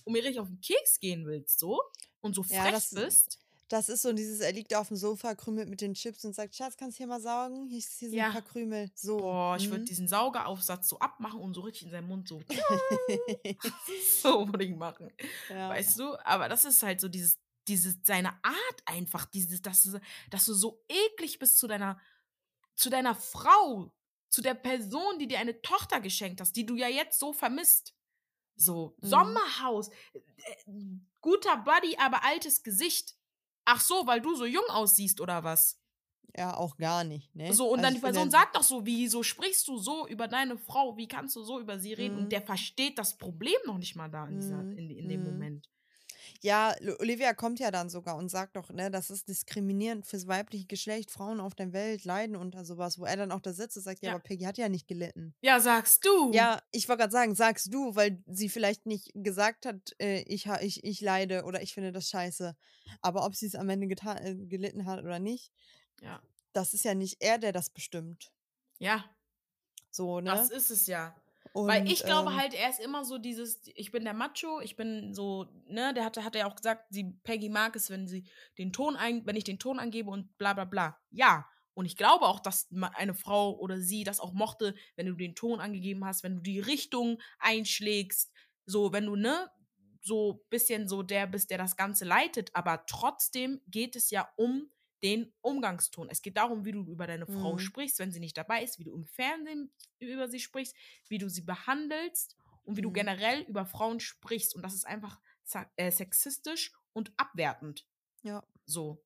[0.05, 1.81] und mir richtig auf den Keks gehen willst, so,
[2.21, 5.35] und so Ja, frech das- bist, das ist so dieses, er liegt auf dem Sofa,
[5.35, 7.67] krümelt mit den Chips und sagt, Schatz, kannst du hier mal saugen?
[7.69, 8.27] Hier, sind Ja.
[8.27, 8.91] ein paar Krümel.
[8.95, 9.19] So.
[9.19, 9.87] boah, ich würde mhm.
[9.87, 12.41] diesen Saugeraufsatz so abmachen und so richtig in seinen Mund so,
[14.23, 15.11] so würde ich machen.
[15.49, 15.69] ja.
[15.69, 16.15] Weißt du?
[16.25, 20.01] Aber das ist halt so dieses, dieses, seine Art einfach, dieses, dass du,
[20.31, 22.01] dass du so eklig bist zu deiner,
[22.75, 23.93] zu deiner Frau,
[24.31, 27.95] zu der Person, die dir eine Tochter geschenkt hast, die du ja jetzt so vermisst.
[28.57, 29.07] So, Mhm.
[29.07, 30.75] Sommerhaus, äh,
[31.21, 33.18] guter Buddy, aber altes Gesicht.
[33.71, 35.79] Ach so, weil du so jung aussiehst oder was?
[36.37, 37.35] ja, auch gar nicht.
[37.35, 37.53] Ne?
[37.53, 40.57] So, und Also dann die Person sagt doch so, wieso sprichst du so über deine
[40.57, 40.97] Frau?
[40.97, 42.17] Wie kannst du so über sie reden?
[42.17, 42.23] Mhm.
[42.25, 44.79] Und der versteht das Problem noch nicht mal da in, dieser, Mhm.
[44.79, 45.27] in, in dem Mhm.
[45.27, 45.69] Moment.
[46.41, 50.67] Ja, Olivia kommt ja dann sogar und sagt doch, ne, das ist diskriminierend fürs weibliche
[50.67, 51.11] Geschlecht.
[51.11, 54.03] Frauen auf der Welt leiden unter sowas, wo er dann auch da sitzt und sagt,
[54.03, 54.15] ja, Ja.
[54.15, 55.35] aber Peggy hat ja nicht gelitten.
[55.41, 56.31] Ja, sagst du.
[56.33, 60.47] Ja, ich wollte gerade sagen, sagst du, weil sie vielleicht nicht gesagt hat, äh, ich,
[60.47, 62.55] ich, ich leide oder ich finde das scheiße.
[63.01, 65.51] Aber ob sie es am Ende getan, äh, gelitten hat oder nicht,
[66.01, 66.23] Ja.
[66.53, 68.31] das ist ja nicht er, der das bestimmt.
[68.79, 69.05] Ja,
[69.91, 70.31] So, ne?
[70.31, 71.17] das ist es ja.
[71.59, 74.61] Und, Weil ich glaube ähm, halt, er ist immer so dieses, ich bin der Macho,
[74.61, 78.07] ich bin so, ne, der hatte, hat ja auch gesagt, sie, Peggy mag es, wenn
[78.07, 81.01] sie den Ton ein, wenn ich den Ton angebe und bla bla bla.
[81.11, 81.49] Ja.
[81.75, 85.35] Und ich glaube auch, dass eine Frau oder sie das auch mochte, wenn du den
[85.35, 88.33] Ton angegeben hast, wenn du die Richtung einschlägst,
[88.65, 89.51] so, wenn du, ne,
[90.01, 94.71] so bisschen so der bist, der das Ganze leitet, aber trotzdem geht es ja um
[95.03, 96.09] den Umgangston.
[96.11, 97.59] Es geht darum, wie du über deine Frau Mhm.
[97.61, 100.75] sprichst, wenn sie nicht dabei ist, wie du im Fernsehen über sie sprichst,
[101.09, 102.95] wie du sie behandelst und wie du Mhm.
[102.95, 104.55] generell über Frauen sprichst.
[104.55, 105.21] Und das ist einfach
[105.77, 107.87] äh, sexistisch und abwertend.
[108.23, 108.45] Ja.
[108.67, 109.03] So.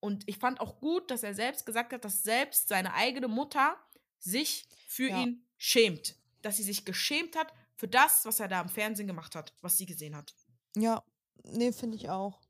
[0.00, 3.76] Und ich fand auch gut, dass er selbst gesagt hat, dass selbst seine eigene Mutter
[4.18, 5.22] sich für Ja.
[5.22, 6.16] ihn schämt.
[6.42, 9.76] Dass sie sich geschämt hat für das, was er da im Fernsehen gemacht hat, was
[9.78, 10.34] sie gesehen hat.
[10.76, 11.02] Ja,
[11.42, 12.40] nee, finde ich auch.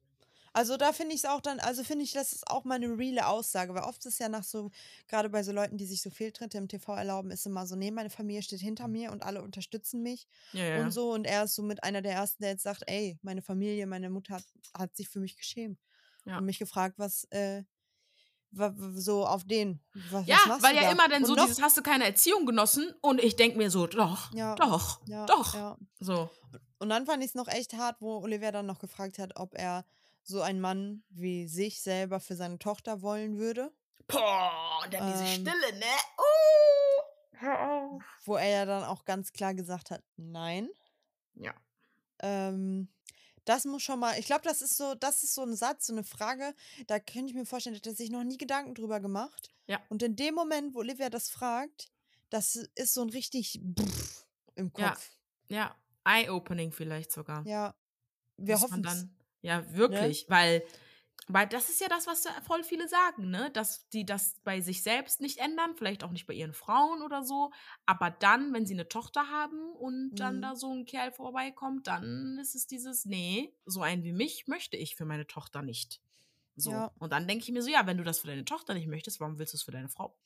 [0.54, 2.96] Also da finde ich es auch dann, also finde ich, das ist auch mal eine
[2.96, 4.70] reale Aussage, weil oft ist es ja nach so,
[5.08, 7.90] gerade bei so Leuten, die sich so Fehltritte im TV erlauben, ist immer so, nee,
[7.90, 11.12] meine Familie steht hinter mir und alle unterstützen mich Ja, und so.
[11.12, 14.08] Und er ist so mit einer der ersten, der jetzt sagt, ey, meine Familie, meine
[14.10, 14.44] Mutter hat,
[14.78, 15.78] hat sich für mich geschämt
[16.24, 16.38] Ja.
[16.38, 17.64] und mich gefragt, was, äh,
[18.94, 19.80] so auf den,
[20.12, 20.92] was, Ja, was weil ja da?
[20.92, 22.92] immer dann Und so noch- dieses, hast du keine Erziehung genossen?
[23.00, 25.54] Und ich denke mir so, doch, Ja, doch, ja, doch.
[25.54, 25.76] Ja.
[25.98, 26.30] So.
[26.78, 29.54] Und dann fand ich es noch echt hart, wo Olivia dann noch gefragt hat, ob
[29.58, 29.84] er
[30.24, 33.72] so einen Mann wie sich selber für seine Tochter wollen würde.
[34.08, 35.32] Boah, und dann diese Ähm.
[35.46, 35.84] Stille, ne?
[36.18, 38.02] Uh, hör auf.
[38.24, 40.68] Wo er ja dann auch ganz klar gesagt hat, nein.
[41.34, 41.54] Ja.
[42.20, 42.88] Ähm,
[43.44, 45.92] das muss schon mal, ich glaube, das ist so, das ist so ein Satz, so
[45.92, 46.54] eine Frage,
[46.86, 49.50] da könnte ich mir vorstellen, dass er sich noch nie Gedanken drüber gemacht.
[49.66, 49.80] Ja.
[49.90, 51.90] Und in dem Moment, wo Olivia das fragt,
[52.30, 53.60] das ist so ein richtig
[54.54, 54.90] im Ja.
[54.90, 55.10] Kopf.
[55.48, 57.46] Ja, Eye-Opening vielleicht sogar.
[57.46, 57.74] Ja.
[58.36, 59.14] Wir hoffen dann.
[59.44, 60.64] Ja, wirklich, weil,
[61.28, 63.50] weil das ist ja das, was voll viele sagen, ne?
[63.52, 67.22] Dass die das bei sich selbst nicht ändern, vielleicht auch nicht bei ihren Frauen oder
[67.24, 67.52] so.
[67.86, 70.42] Aber dann, wenn sie eine Tochter haben und dann Mhm.
[70.42, 74.76] da so ein Kerl vorbeikommt, dann ist es dieses, nee, so einen wie mich möchte
[74.78, 76.00] ich für meine Tochter nicht.
[76.56, 76.72] So.
[76.72, 76.94] Ja.
[76.98, 79.20] Und dann denke ich mir so, ja, wenn du das für deine Tochter nicht möchtest,
[79.20, 80.18] warum willst du es für deine Frau?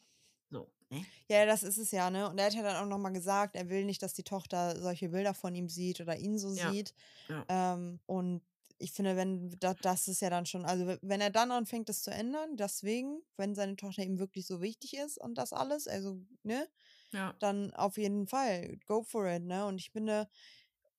[0.50, 1.07] So, ne?
[1.28, 2.28] Ja, das ist es ja, ne?
[2.28, 5.09] Und er hat ja dann auch nochmal gesagt, er will nicht, dass die Tochter solche
[5.11, 6.94] Bilder von ihm sieht oder ihn so Ja, sieht.
[7.28, 7.48] ja.
[7.48, 8.42] Ähm, und
[8.79, 11.88] ich finde, wenn da, das ist ja dann schon, also we- wenn er dann anfängt,
[11.88, 15.88] das zu ändern, deswegen, wenn seine Tochter ihm wirklich so wichtig ist und das alles,
[15.88, 16.69] also, ne,
[17.12, 17.35] Ja.
[17.41, 19.67] dann auf jeden Fall, go for it, ne?
[19.67, 20.29] Und ich finde,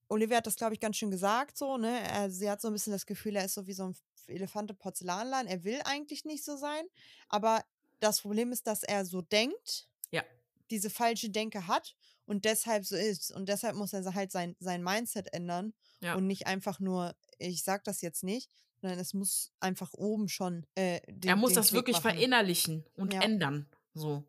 [0.08, 2.00] Olivia hat das, glaube ich, ganz schön gesagt, so, ne?
[2.02, 3.96] Er, sie hat so ein bisschen das Gefühl, er ist so wie so ein
[4.28, 5.48] Elefant im Porzellanladen.
[5.50, 6.86] Er will eigentlich nicht so sein,
[7.28, 7.64] aber
[8.00, 10.24] das Problem ist, dass er so denkt Ja.
[10.72, 11.96] diese falsche Denke hat
[12.30, 13.32] und deshalb so ist.
[13.32, 16.14] Und deshalb muss er halt sein, sein Mindset ändern Ja.
[16.16, 20.66] und nicht einfach nur, ich sag das jetzt nicht, sondern es muss einfach oben schon
[20.76, 22.12] äh, den, er muss das Klick wirklich machen.
[22.12, 23.22] verinnerlichen und Ja.
[23.22, 23.68] ändern.
[23.96, 24.24] So.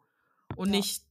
[0.57, 0.77] Und Ja.
[0.79, 1.03] nicht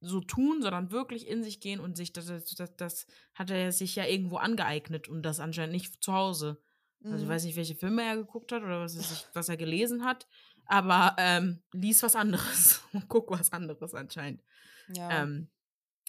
[0.00, 3.94] so tun, sondern wirklich in sich gehen und sich, das, das, das, hat er sich
[3.94, 6.60] ja irgendwo angeeignet und das anscheinend nicht zu Hause.
[7.04, 7.28] Also ich Mhm.
[7.28, 10.26] weiß nicht, welche Filme er geguckt hat oder was er, sich, was er gelesen hat,
[10.66, 14.42] aber ähm, lies was anderes und guck was anderes anscheinend.
[14.88, 15.22] Ja.
[15.22, 15.48] Ähm,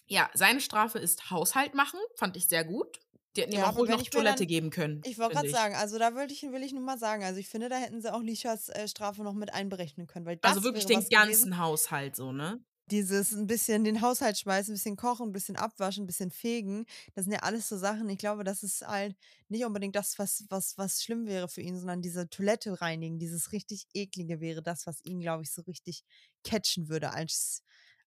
[0.06, 2.98] ja, seine Strafe ist Haushalt machen, fand ich sehr gut.
[3.36, 5.00] Die hätten ihm Ja, auch aber ruhig wenn noch Toilette dann- geben können.
[5.04, 7.48] Ich wollte gerade sagen, also da will ich, will ich nur mal sagen, also ich
[7.48, 10.62] finde, da hätten sie auch Lishas äh, Strafe noch mit einberechnen können, weil das Also
[10.62, 11.58] wirklich den ganzen gewesen.
[11.58, 12.62] Haushalt so, ne?
[12.90, 16.84] Dieses ein bisschen den Haushalt schmeißen, ein bisschen kochen, ein bisschen abwaschen, ein bisschen fegen,
[17.14, 18.08] das sind ja alles so Sachen.
[18.10, 19.16] Ich glaube, das ist halt
[19.48, 23.52] nicht unbedingt das, was, was, was schlimm wäre für ihn, sondern diese Toilette reinigen, dieses
[23.52, 26.04] richtig eklige wäre das, was ihn, glaube ich, so richtig
[26.44, 27.62] catchen würde als,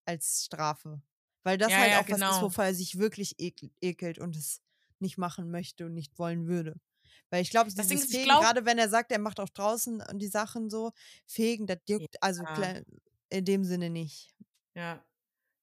[0.05, 1.01] als Strafe.
[1.47, 2.41] Weil das Ja, halt ja, auch was ist, genau.
[2.41, 4.61] wovor er sich wirklich ekel, ekelt und es
[4.99, 6.75] nicht machen möchte und nicht wollen würde.
[7.29, 10.27] Weil ich glaube, dieses Fegen, glaub- gerade wenn er sagt, er macht auch draußen die
[10.27, 10.91] Sachen so,
[11.25, 12.53] Fegen, das juckt, also Ja.
[12.53, 12.85] kle-
[13.29, 14.33] in dem Sinne nicht.
[14.75, 15.03] Ja.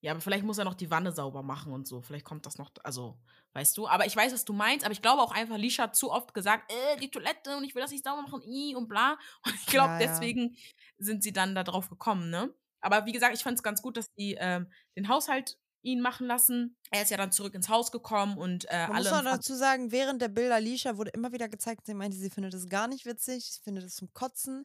[0.02, 2.02] Ja, aber vielleicht muss er noch die Wanne sauber machen und so.
[2.02, 3.18] Vielleicht kommt das noch, also,
[3.54, 3.88] weißt du.
[3.88, 4.84] Aber ich weiß, was du meinst.
[4.84, 7.74] Aber ich glaube auch einfach, Lisha hat zu oft gesagt, äh, die Toilette und ich
[7.74, 9.18] will das nicht sauber machen, i und bla.
[9.46, 10.06] Und ich glaube, Ja, ja.
[10.08, 10.56] deswegen
[10.98, 12.54] sind sie dann da drauf gekommen, ne?
[12.82, 16.26] Aber wie gesagt, ich fand es ganz gut, dass die ähm, den Haushalt ihn machen
[16.26, 16.76] lassen.
[16.90, 19.10] Er ist ja dann zurück ins Haus gekommen und äh, Man alle.
[19.10, 22.30] muss Fa- dazu sagen, während der Bilder Lisha wurde immer wieder gezeigt, sie meinte, sie
[22.30, 24.64] findet das gar nicht witzig, sie findet es zum Kotzen,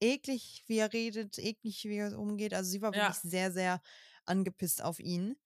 [0.00, 2.54] eklig, wie er redet, eklig, wie er umgeht.
[2.54, 3.08] Also sie war Ja.
[3.08, 3.80] wirklich sehr, sehr
[4.26, 5.36] angepisst auf ihn.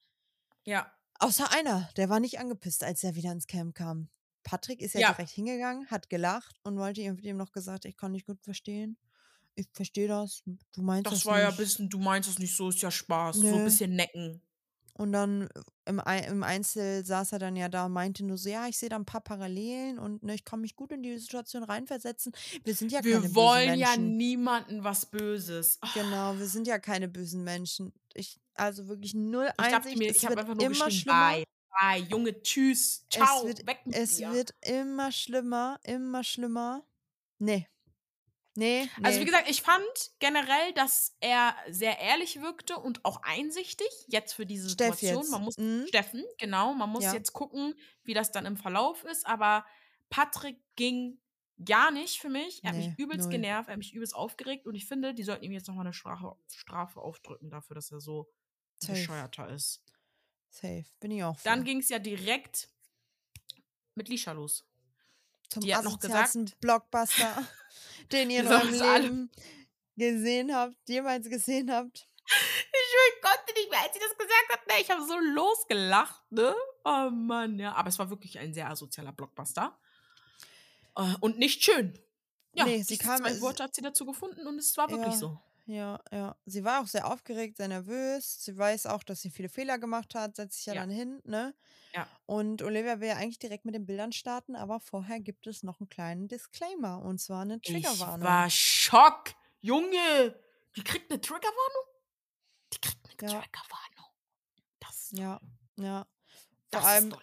[0.65, 4.09] ja, Außer einer, der war nicht angepisst, als er wieder ins Camp kam.
[4.43, 5.13] Patrick ist ja, Ja.
[5.13, 8.99] direkt hingegangen, hat gelacht und wollte ihm, noch gesagt, ich kann nicht gut verstehen.
[9.55, 10.43] Ich verstehe das.
[10.75, 11.59] Du meinst das, das war ja ein nicht.
[11.59, 13.37] bisschen, du meinst es nicht so, ist ja Spaß.
[13.37, 13.55] So Nö.
[13.55, 14.43] ein bisschen necken.
[14.95, 15.49] Und dann
[15.87, 16.01] äh, im,
[16.31, 18.97] im Einzel saß er dann ja da und meinte nur so, ja, ich sehe da
[18.97, 22.33] ein paar Parallelen und ne, ich kann mich gut in die Situation reinversetzen.
[22.65, 24.17] Wir sind ja keine Wir bösen wollen ja Menschen.
[24.19, 25.79] niemanden was Böses.
[25.83, 27.93] Oh, Genau, wir sind ja keine bösen Menschen.
[28.15, 29.97] Ich, also wirklich null ich dachte Einsicht.
[29.99, 31.31] mir, es ich habe einfach nur immer geschrieben, schlimmer.
[31.33, 31.45] bye,
[31.81, 34.31] bye, Junge, tschüss, ciao, wird- weg mit Es dir.
[34.33, 36.85] wird immer schlimmer, immer schlimmer.
[37.39, 37.67] Nee.
[38.55, 38.89] Nee.
[38.99, 39.05] nee.
[39.05, 39.83] Also wie gesagt, ich fand
[40.19, 45.29] generell, dass er sehr ehrlich wirkte und auch einsichtig jetzt für diese Situation.
[45.31, 45.87] Man muss Mhm.
[45.89, 47.15] Steffen, genau, man muss Ja.
[47.15, 49.27] jetzt gucken, wie das dann im Verlauf ist.
[49.27, 49.65] Aber
[50.11, 51.19] Patrick ging
[51.65, 52.63] gar nicht für mich.
[52.63, 53.33] Er hat Nee, mich übelst null.
[53.33, 55.95] genervt, er hat mich übelst aufgeregt und ich finde, die sollten ihm jetzt nochmal eine
[55.95, 58.31] Strafe, Strafe aufdrücken dafür, dass er so
[58.77, 58.93] Safe.
[58.93, 59.83] bescheuerter ist.
[60.51, 60.85] Safe.
[61.01, 61.41] Bin ich auch.
[61.43, 61.65] Dann für.
[61.65, 62.69] ging es ja direkt
[63.95, 64.67] mit Lisha los.
[65.49, 67.47] zum die hat noch gesagt- Blockbuster,
[68.11, 69.31] den ihr in eurem Leben
[69.97, 72.09] gesehen habt, jemals gesehen habt.
[72.25, 74.67] Ich konnte nicht mehr, als sie das gesagt hat.
[74.67, 76.55] Ne, ich habe so losgelacht, ne?
[76.85, 77.73] Oh Mann, ja.
[77.75, 79.79] Aber es war wirklich ein sehr asozialer Blockbuster.
[80.97, 81.99] Äh, und nicht schön.
[82.55, 85.19] Ja, Nee, sie kam- zwei Worte hat sie dazu gefunden und es war wirklich Ja.
[85.19, 85.39] so.
[85.69, 86.37] Ja, ja.
[86.45, 88.43] Sie war auch sehr aufgeregt, sehr nervös.
[88.45, 90.83] Sie weiß auch, dass sie viele Fehler gemacht hat, setzt sich ja, Ja.
[90.83, 91.55] dann hin, ne?
[91.95, 92.13] Ja.
[92.27, 95.81] Und Olivia will ja eigentlich direkt mit den Bildern starten, aber vorher gibt es noch
[95.81, 98.21] einen kleinen Disclaimer und zwar eine Ich Triggerwarnung.
[98.21, 99.35] war Schock.
[99.61, 100.35] Junge,
[100.77, 101.85] die kriegt eine Triggerwarnung?
[102.73, 103.45] Die kriegt eine Ja.
[103.45, 104.13] Triggerwarnung.
[104.81, 105.41] Das, Ja,
[105.79, 106.07] ja.
[106.71, 107.23] das Vor allem ist toll.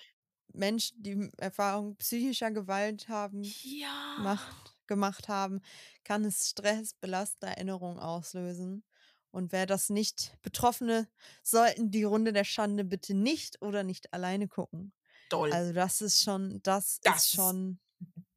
[0.54, 3.96] Menschen, die Erfahrung psychischer Gewalt haben, Ja.
[4.16, 5.62] macht, gemacht haben,
[6.06, 8.84] kann es stressbelastende Erinnerungen auslösen.
[9.32, 11.08] Und wer das nicht, Betroffene
[11.44, 14.94] sollten die Runde der Schande bitte nicht oder nicht alleine gucken.
[15.30, 15.52] Toll.
[15.52, 17.80] Also das ist schon, das, Das ist schon,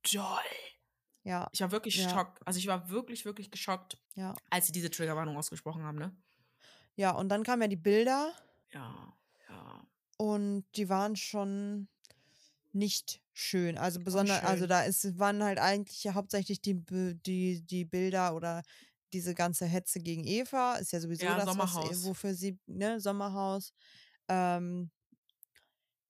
[0.03, 0.43] toll.
[1.25, 2.09] ja, Ich war wirklich Ja.
[2.11, 2.47] schockt.
[2.47, 4.43] Also ich war wirklich, wirklich geschockt, ja.
[4.51, 6.17] als sie diese Triggerwarnung ausgesprochen haben, ne?
[6.97, 8.33] Ja, und dann kamen ja die Bilder
[8.73, 9.17] Ja,
[9.49, 9.87] ja.
[10.19, 11.89] und die waren schon
[12.73, 13.79] nicht schön.
[13.79, 14.69] Also besonders, also schön.
[14.69, 16.75] da ist, waren halt eigentlich ja hauptsächlich die,
[17.27, 18.63] die, die Bilder oder
[19.13, 22.05] diese ganze Hetze gegen Eva, ist ja sowieso Ja, das, was, Sommerhaus.
[22.05, 23.73] äh, wofür sie, ne, Sommerhaus,
[24.29, 24.91] ähm,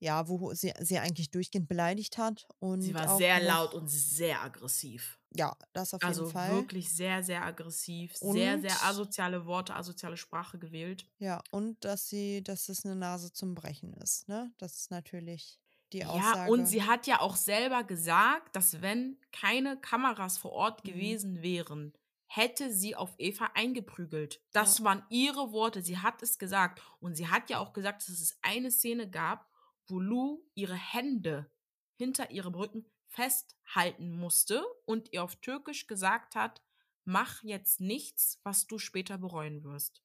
[0.01, 2.47] ja, wo sie, sie eigentlich durchgehend beleidigt hat.
[2.59, 5.19] Und Sie war sehr noch- laut und sehr aggressiv.
[5.35, 6.51] Ja, das auf Also jeden Fall.
[6.51, 8.17] wirklich sehr, sehr aggressiv.
[8.17, 11.07] Sehr, sehr Und- asoziale Worte, asoziale Sprache gewählt.
[11.19, 14.53] Ja, und dass sie, dass es eine Nase zum Brechen ist, ne?
[14.59, 15.61] Das ist natürlich
[15.93, 16.51] die Ja, Aussage.
[16.53, 20.89] und sie hat ja auch selber gesagt, dass wenn keine Kameras vor Ort Mhm.
[20.91, 21.93] gewesen wären,
[22.27, 24.41] hätte sie auf Eva eingeprügelt.
[24.53, 25.83] Das waren ihre Worte.
[25.83, 26.81] Sie hat es gesagt.
[27.01, 29.51] Und sie hat ja auch gesagt, dass es eine Szene gab,
[29.87, 31.51] wo Lou ihre Hände
[31.99, 36.63] hinter ihrem Rücken festhalten musste und ihr auf Türkisch gesagt hat,
[37.05, 40.03] mach jetzt nichts, was du später bereuen wirst.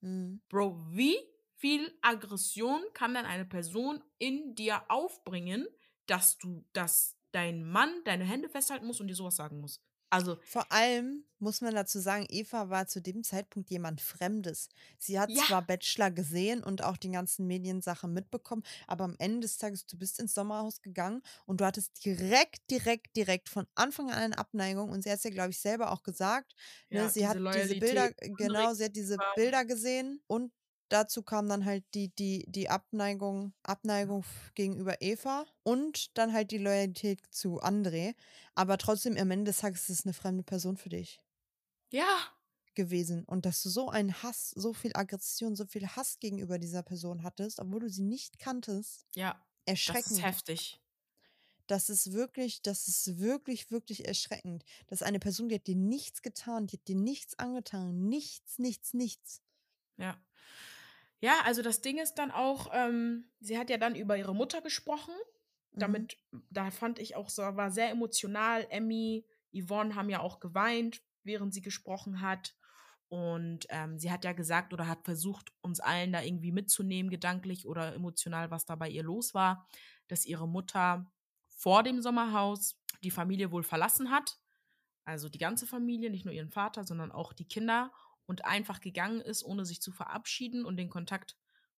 [0.00, 0.42] Mhm.
[0.48, 1.16] Bro, wie
[1.58, 5.66] viel Aggression kann dann eine Person in dir aufbringen,
[6.06, 9.82] dass du, dass dein Mann deine Hände festhalten muss und dir sowas sagen muss.
[10.10, 14.70] Also, Vor allem muss man dazu sagen, Eva war zu dem Zeitpunkt jemand Fremdes.
[14.98, 19.40] Sie hat ja, zwar Bachelor gesehen und auch die ganzen Mediensachen mitbekommen, aber am Ende
[19.40, 24.10] des Tages, du bist ins Sommerhaus gegangen und du hattest direkt, direkt, direkt von Anfang
[24.10, 26.54] an eine Abneigung und sie hat es ja, glaube ich, selber auch gesagt.
[26.88, 27.00] Ne?
[27.00, 29.18] ja, Sie diese hat diese Bilder, genau, sie hat diese.
[29.36, 30.52] Bilder gesehen und
[30.88, 34.24] dazu kam dann halt die, die, die Abneigung, Abneigung
[34.54, 38.14] gegenüber Eva und dann halt die Loyalität zu André.
[38.54, 41.20] Aber trotzdem, am Ende des Tages ist es eine fremde Person für dich
[41.90, 42.34] Ja,
[42.74, 43.24] gewesen.
[43.24, 47.22] Und dass du so einen Hass, so viel Aggression, so viel Hass gegenüber dieser Person
[47.22, 49.46] hattest, obwohl du sie nicht kanntest, ja,
[49.84, 50.22] das ist erschreckend.
[50.22, 50.80] heftig.
[51.68, 54.64] Das ist wirklich, das ist wirklich, wirklich erschreckend.
[54.88, 58.08] Das ist eine Person, die hat dir nichts getan, die hat dir nichts angetan.
[58.08, 59.42] Nichts, nichts, nichts.
[59.98, 60.18] Ja.
[61.20, 64.60] Ja, also das Ding ist dann auch, ähm, sie hat ja dann über ihre Mutter
[64.60, 65.14] gesprochen.
[65.72, 65.80] Mhm.
[65.80, 66.18] Damit,
[66.50, 68.66] da fand ich auch so, war sehr emotional.
[68.70, 72.54] Emmy, Yvonne haben ja auch geweint, während sie gesprochen hat.
[73.08, 77.66] Und ähm, sie hat ja gesagt oder hat versucht, uns allen da irgendwie mitzunehmen, gedanklich
[77.66, 79.66] oder emotional, was da bei ihr los war,
[80.08, 81.10] dass ihre Mutter
[81.46, 84.38] vor dem Sommerhaus die Familie wohl verlassen hat.
[85.04, 87.90] Also die ganze Familie, nicht nur ihren Vater, sondern auch die Kinder
[88.28, 91.36] und einfach gegangen ist, ohne sich zu verabschieden und den Kontakt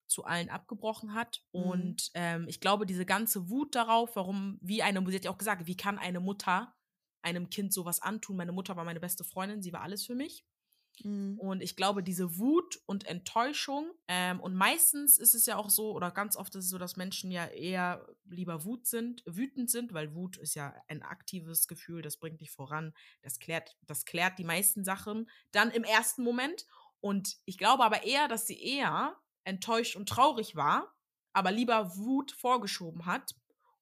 [0.09, 1.43] zu allen abgebrochen hat.
[1.53, 1.63] Mhm.
[1.63, 5.39] Und ähm, ich glaube, diese ganze Wut darauf, warum, wie eine, sie hat ja auch
[5.39, 6.75] gesagt, wie kann eine Mutter
[7.23, 8.37] einem Kind sowas antun?
[8.37, 10.45] Meine Mutter war meine beste Freundin, sie war alles für mich.
[11.03, 11.38] Mhm.
[11.38, 15.92] Und ich glaube, diese Wut und Enttäuschung, ähm, und meistens ist es ja auch so,
[15.92, 19.92] oder ganz oft ist es so, dass Menschen ja eher lieber Wut sind, wütend sind,
[19.94, 24.38] weil Wut ist ja ein aktives Gefühl, das bringt dich voran, das klärt, das klärt
[24.38, 26.66] die meisten Sachen dann im ersten Moment.
[27.00, 30.94] Und ich glaube aber eher, dass sie eher enttäuscht und traurig war,
[31.33, 33.35] aber lieber Wut vorgeschoben hat.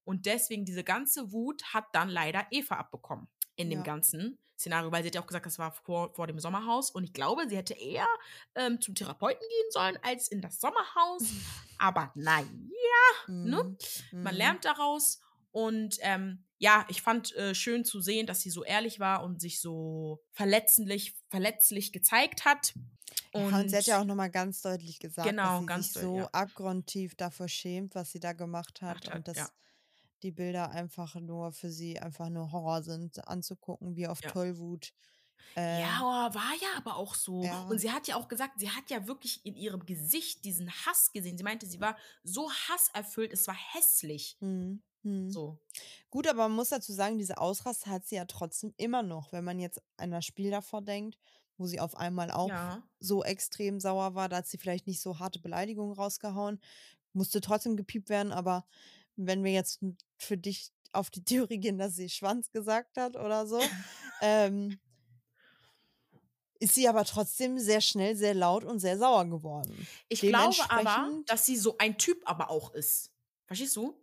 [0.05, 3.85] Und deswegen diese ganze Wut hat dann leider Eva abbekommen in dem Ja.
[3.85, 6.91] ganzen Szenario, weil sie hat ja auch gesagt, das war vor, vor dem Sommerhaus.
[6.91, 8.07] Und ich glaube, sie hätte eher
[8.55, 11.23] ähm, zum Therapeuten gehen sollen als in das Sommerhaus.
[11.79, 12.71] Aber nein,
[13.29, 13.63] ne?
[13.63, 14.23] Mhm.
[14.23, 14.39] man Mhm.
[14.39, 15.21] lernt daraus.
[15.53, 19.41] Und ähm, ja, ich fand äh, schön zu sehen, dass sie so ehrlich war und
[19.41, 22.75] sich so verletzlich, verletzlich gezeigt hat.
[23.35, 26.19] Ja, und sie hat ja auch nochmal ganz deutlich gesagt, Genau, dass sie sich so
[26.19, 26.29] ja.
[26.33, 29.49] abgrundtief davor schämt, was sie da gemacht hat hat, und dass ja.
[30.23, 34.31] Die Bilder einfach nur für sie einfach nur Horror sind, anzugucken, wie auf Ja.
[34.33, 34.93] Tollwut.
[35.57, 37.43] Ähm, ja, war ja aber auch so.
[37.43, 37.63] ja.
[37.69, 41.13] Und sie hat ja auch gesagt, sie hat ja wirklich in ihrem Gesicht diesen Hass
[41.13, 41.37] gesehen.
[41.37, 44.39] Sie meinte, sie war so hasserfüllt, es war hässlich.
[44.41, 45.31] hm, hm.
[45.31, 45.59] So.
[46.11, 49.45] Gut, aber man muss dazu sagen, diese Ausraster hat sie ja trotzdem immer noch, wenn
[49.45, 51.19] man jetzt an das Spiel davor denkt,
[51.59, 52.83] wo sie auf einmal auch Ja.
[53.01, 56.61] so extrem sauer war, da hat sie vielleicht nicht so harte Beleidigungen rausgehauen,
[57.13, 58.67] musste trotzdem gepiept werden, aber
[59.19, 59.81] wenn wir jetzt
[60.19, 63.61] für dich auf die Theorie gehen, dass sie Schwanz gesagt hat oder so,
[64.23, 64.79] ähm,
[66.61, 69.87] ist sie aber trotzdem sehr schnell, sehr laut und sehr sauer geworden.
[70.09, 73.13] Ich glaube aber, dass sie so ein Typ aber auch ist.
[73.47, 73.95] Verstehst du?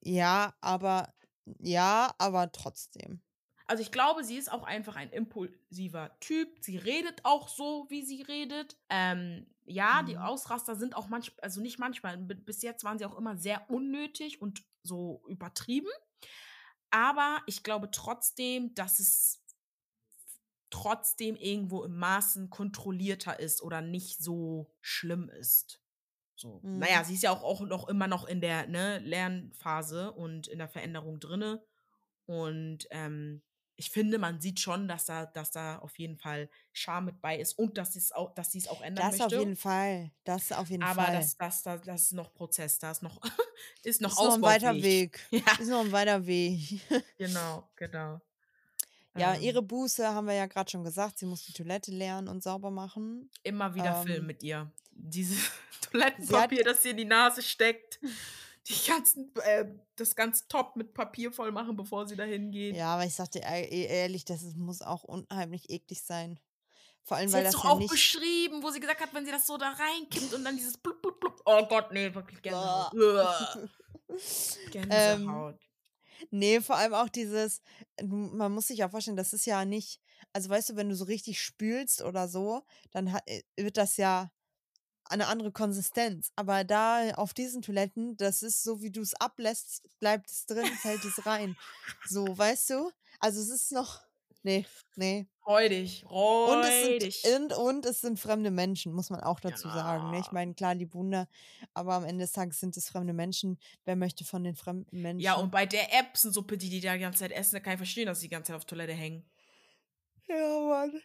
[0.00, 1.12] Ja, aber
[1.58, 3.20] ja, aber trotzdem.
[3.66, 6.58] Also ich glaube, sie ist auch einfach ein impulsiver Typ.
[6.60, 8.76] Sie redet auch so, wie sie redet.
[8.88, 10.18] Ähm, ja, die Mhm.
[10.18, 14.40] Ausraster sind auch manchmal, also nicht manchmal, bis jetzt waren sie auch immer sehr unnötig
[14.42, 15.88] und so übertrieben.
[16.90, 19.42] Aber ich glaube trotzdem, dass es
[20.70, 25.82] trotzdem irgendwo im Maßen kontrollierter ist oder nicht so schlimm ist.
[26.36, 26.62] So.
[26.62, 26.78] Mhm.
[26.78, 30.58] Naja, sie ist ja auch, auch noch immer noch in der ne, Lernphase und in
[30.58, 31.64] der Veränderung drinne.
[32.26, 33.42] Und ähm,
[33.76, 37.38] ich finde, man sieht schon, dass da, dass da auf jeden Fall Charme mit bei
[37.38, 39.36] ist und dass sie es auch, dass sie es auch ändern Das möchte.
[39.36, 40.10] auf jeden Fall.
[40.24, 41.14] Das auf jeden Aber Fall.
[41.16, 43.20] das, das, das, das ist noch Prozess, da ist noch,
[43.82, 44.74] ist noch ist noch ein weiter.
[44.74, 45.20] Weg.
[45.30, 46.80] Ja, Ist noch ein weiter Weg.
[47.18, 48.20] genau, genau.
[49.16, 51.18] Ja, Ähm, ihre Buße haben wir ja gerade schon gesagt.
[51.18, 53.30] Sie muss die Toilette leeren und sauber machen.
[53.42, 54.70] immer wieder ähm, Film mit ihr.
[54.90, 57.98] Dieses Sie Toilettenpapier, das ihr in die Nase steckt.
[58.68, 62.76] Die ganzen, äh, das ganze Top mit Papier voll machen, bevor sie dahin geht.
[62.76, 66.38] Ja, aber ich sagte ehrlich, das muss auch unheimlich eklig sein.
[67.02, 67.90] Vor allem, Sie weil das doch ja auch nicht.
[67.90, 71.02] beschrieben, wo sie gesagt hat, wenn sie das so da reinkippt und dann dieses blub,
[71.02, 71.42] blub, blub.
[71.44, 72.94] Oh Gott, nee, wirklich Gänsehaut.
[72.94, 73.68] Uah.
[74.70, 75.58] Gänsehaut.
[76.30, 77.60] Nee, vor allem auch dieses,
[78.00, 80.00] man muss sich ja vorstellen, das ist ja nicht,
[80.32, 83.96] also weißt du, wenn du so richtig spülst oder so, dann hat, äh, wird das
[83.96, 84.30] ja
[85.12, 86.32] eine andere Konsistenz.
[86.36, 90.66] Aber da auf diesen Toiletten, das ist so, wie du es ablässt, bleibt es drin,
[90.66, 91.56] fällt es rein.
[92.08, 92.90] So, weißt du?
[93.20, 94.00] Also es ist noch,
[94.42, 95.28] nee, nee.
[95.44, 97.22] Freudig, Und es, freudig.
[97.22, 100.10] sind, und, und es sind fremde Menschen, muss man auch dazu sagen.
[100.12, 100.18] Ne?
[100.18, 100.34] Ich Genau.
[100.34, 101.26] meine, klar, die Wunder,
[101.74, 103.58] aber am Ende des Tages sind es fremde Menschen.
[103.84, 105.20] Wer möchte von den fremden Menschen?
[105.24, 107.78] Ja, und bei der Erbsensuppe, die die da die ganze Zeit essen, da kann ich
[107.78, 109.28] verstehen, dass sie die ganze Zeit auf Toilette hängen.
[110.28, 111.02] Ja, Mann.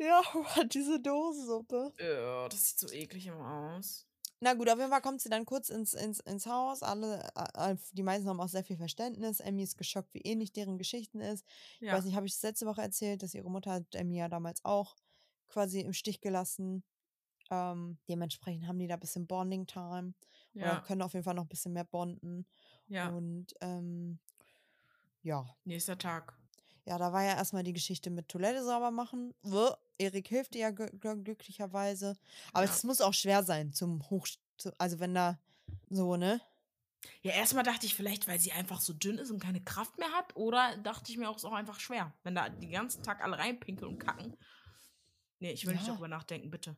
[0.00, 0.22] Ja,
[0.72, 1.92] diese Dosensuppe.
[1.98, 4.06] Ja, das sieht so eklig immer aus.
[4.42, 6.82] Na gut, auf jeden Fall kommt sie dann kurz ins, ins, ins Haus.
[6.82, 9.40] Alle, äh, äh, die meisten haben auch sehr viel Verständnis.
[9.40, 11.44] Emmy ist geschockt, wie ähnlich deren Geschichten ist.
[11.84, 11.96] Ich Ja.
[11.96, 14.64] weiß nicht, habe ich es letzte Woche erzählt, dass ihre Mutter hat Emmy ja damals
[14.64, 14.96] auch
[15.48, 16.84] quasi im Stich gelassen.
[17.50, 20.14] Ähm, dementsprechend haben die da ein bisschen Bonding-Time.
[20.60, 20.80] Oder Ja.
[20.80, 22.46] können auf jeden Fall noch ein bisschen mehr bonden.
[22.88, 23.10] Ja.
[23.12, 24.20] Und ähm,
[25.22, 25.44] ja.
[25.64, 26.39] Nächster Tag.
[26.86, 29.34] Ja, da war ja erstmal die Geschichte mit Toilette sauber machen.
[29.42, 32.16] Wuh, Erik hilft ihr ja gl gl glücklicherweise.
[32.52, 32.70] Aber Ja.
[32.70, 34.26] es muss auch schwer sein zum Hoch...
[34.78, 35.38] Also wenn da
[35.88, 36.40] so, ne?
[37.22, 40.10] Ja, erstmal dachte ich vielleicht, weil sie einfach so dünn ist und keine Kraft mehr
[40.12, 40.36] hat.
[40.36, 42.12] Oder dachte ich mir auch, es ist auch einfach schwer.
[42.24, 44.36] Wenn da den ganzen Tag alle reinpinkeln und kacken.
[45.38, 45.92] Nee, ich will nicht Ja.
[45.92, 46.76] darüber nachdenken, bitte.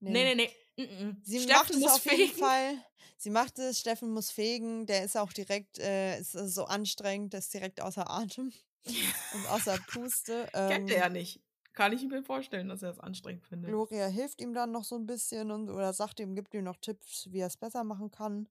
[0.00, 0.84] Nee, nee, nee.
[0.84, 1.16] Mm-mm.
[1.22, 2.38] Sie macht Steffen es muss auf jeden fegen.
[2.40, 2.84] Fall.
[3.18, 4.86] Sie macht es, Steffen muss fegen.
[4.86, 8.52] Der ist auch direkt, äh, ist so anstrengend, der ist direkt außer Atem
[8.86, 10.48] und außer Puste.
[10.52, 11.40] Kennt er Ähm, ja nicht.
[11.72, 13.70] Kann ich mir vorstellen, dass er es anstrengend findet.
[13.70, 16.76] Gloria hilft ihm dann noch so ein bisschen und oder sagt ihm, gibt ihm noch
[16.76, 18.48] Tipps, wie er es besser machen kann.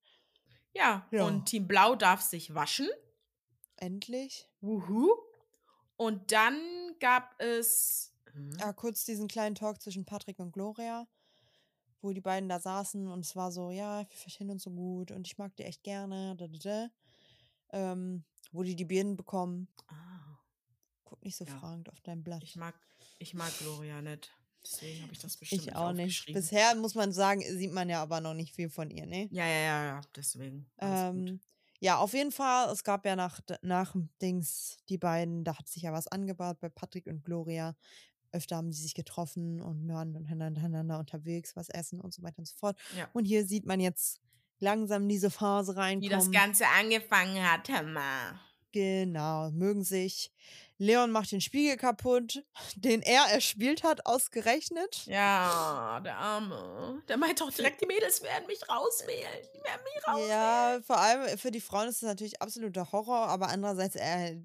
[0.73, 1.25] Ja, Ja.
[1.27, 2.87] und Team Blau darf sich waschen.
[3.75, 4.47] Endlich.
[4.61, 5.09] Wuhu.
[5.97, 6.59] Und dann
[6.99, 8.13] gab es.
[8.33, 8.51] Hm?
[8.59, 11.07] Ja, kurz diesen kleinen Talk zwischen Patrick und Gloria,
[12.01, 15.11] wo die beiden da saßen und es war so, ja, wir verstehen uns so gut
[15.11, 16.35] und ich mag die echt gerne.
[16.37, 16.89] Da, da, da.
[17.73, 19.67] Ähm, wo die die Birnen bekommen.
[19.87, 20.10] Ah,
[21.11, 21.59] Guck nicht so Ja.
[21.59, 22.41] fragend auf dein Blatt.
[22.41, 22.73] ich mag,
[23.19, 24.31] ich mag Gloria nicht.
[24.63, 26.25] Deswegen habe ich das bestimmt Ich auch nicht.
[26.33, 29.27] Bisher muss man sagen, sieht man ja aber noch nicht viel von ihr, ne?
[29.29, 30.71] Ja, ja, ja, ja, deswegen.
[30.77, 31.41] Ähm,
[31.81, 35.67] ja, auf jeden Fall, es gab ja nach, nach dem Dings die beiden, da hat
[35.67, 37.75] sich ja was angebaut bei Patrick und Gloria.
[38.31, 42.45] Öfter haben sie sich getroffen und waren untereinander unterwegs, was essen und so weiter und
[42.47, 42.79] so fort.
[42.95, 43.09] Ja.
[43.11, 44.21] Und hier sieht man jetzt
[44.59, 46.11] langsam diese Phase Wie reinkommen.
[46.11, 48.39] das Ganze angefangen hat, mal.
[48.71, 50.31] Genau, mögen sich.
[50.81, 52.43] Leon macht den Spiegel kaputt,
[52.75, 55.05] den er erspielt hat, ausgerechnet.
[55.05, 57.01] Ja, der Arme.
[57.07, 59.47] Der meint doch direkt, die Mädels werden mich rauswählen.
[59.53, 60.29] Die werden mich rauswählen.
[60.29, 64.35] Ja, vor allem für die Frauen ist es natürlich absoluter Horror, aber andererseits, er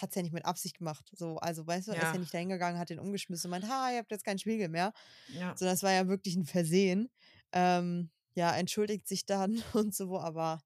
[0.00, 1.04] hat es ja nicht mit Absicht gemacht.
[1.16, 2.12] So, also weißt du, er ist Ja.
[2.12, 4.92] ja nicht dahingegangen, hat den umgeschmissen und meint, ha, ihr habt jetzt keinen Spiegel mehr.
[5.28, 5.56] Ja.
[5.56, 7.10] So, das war ja wirklich ein Versehen.
[7.52, 10.60] Ähm, ja, entschuldigt sich dann und so, aber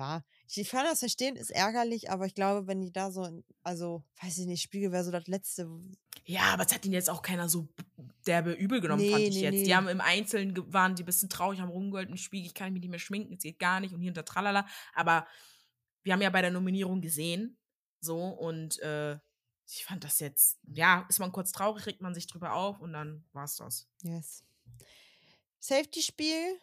[0.00, 4.02] ja, ich, kann das verstehen, ist ärgerlich, aber ich glaube, wenn die da so, also,
[4.22, 5.68] weiß ich nicht, Spiegel wäre so das Letzte.
[6.24, 7.68] Ja, aber es hat ihn jetzt auch keiner so
[8.26, 9.54] derbe übel genommen, Nee, fand ich nee, jetzt.
[9.54, 9.64] nee.
[9.64, 12.72] Die haben im Einzelnen waren die ein bisschen traurig, haben rumgeholt im Spiegel, ich kann
[12.72, 14.66] mich nicht mehr schminken, es geht gar nicht und hier und da tralala.
[14.94, 15.26] Aber
[16.02, 17.58] wir haben ja bei der Nominierung gesehen,
[18.00, 19.18] so, und äh,
[19.66, 22.94] ich fand das jetzt, ja, ist man kurz traurig, regt man sich drüber auf und
[22.94, 23.86] dann war's das.
[24.02, 24.44] Yes.
[25.60, 26.58] Safety-Spiel.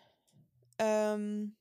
[0.79, 1.55] Ähm,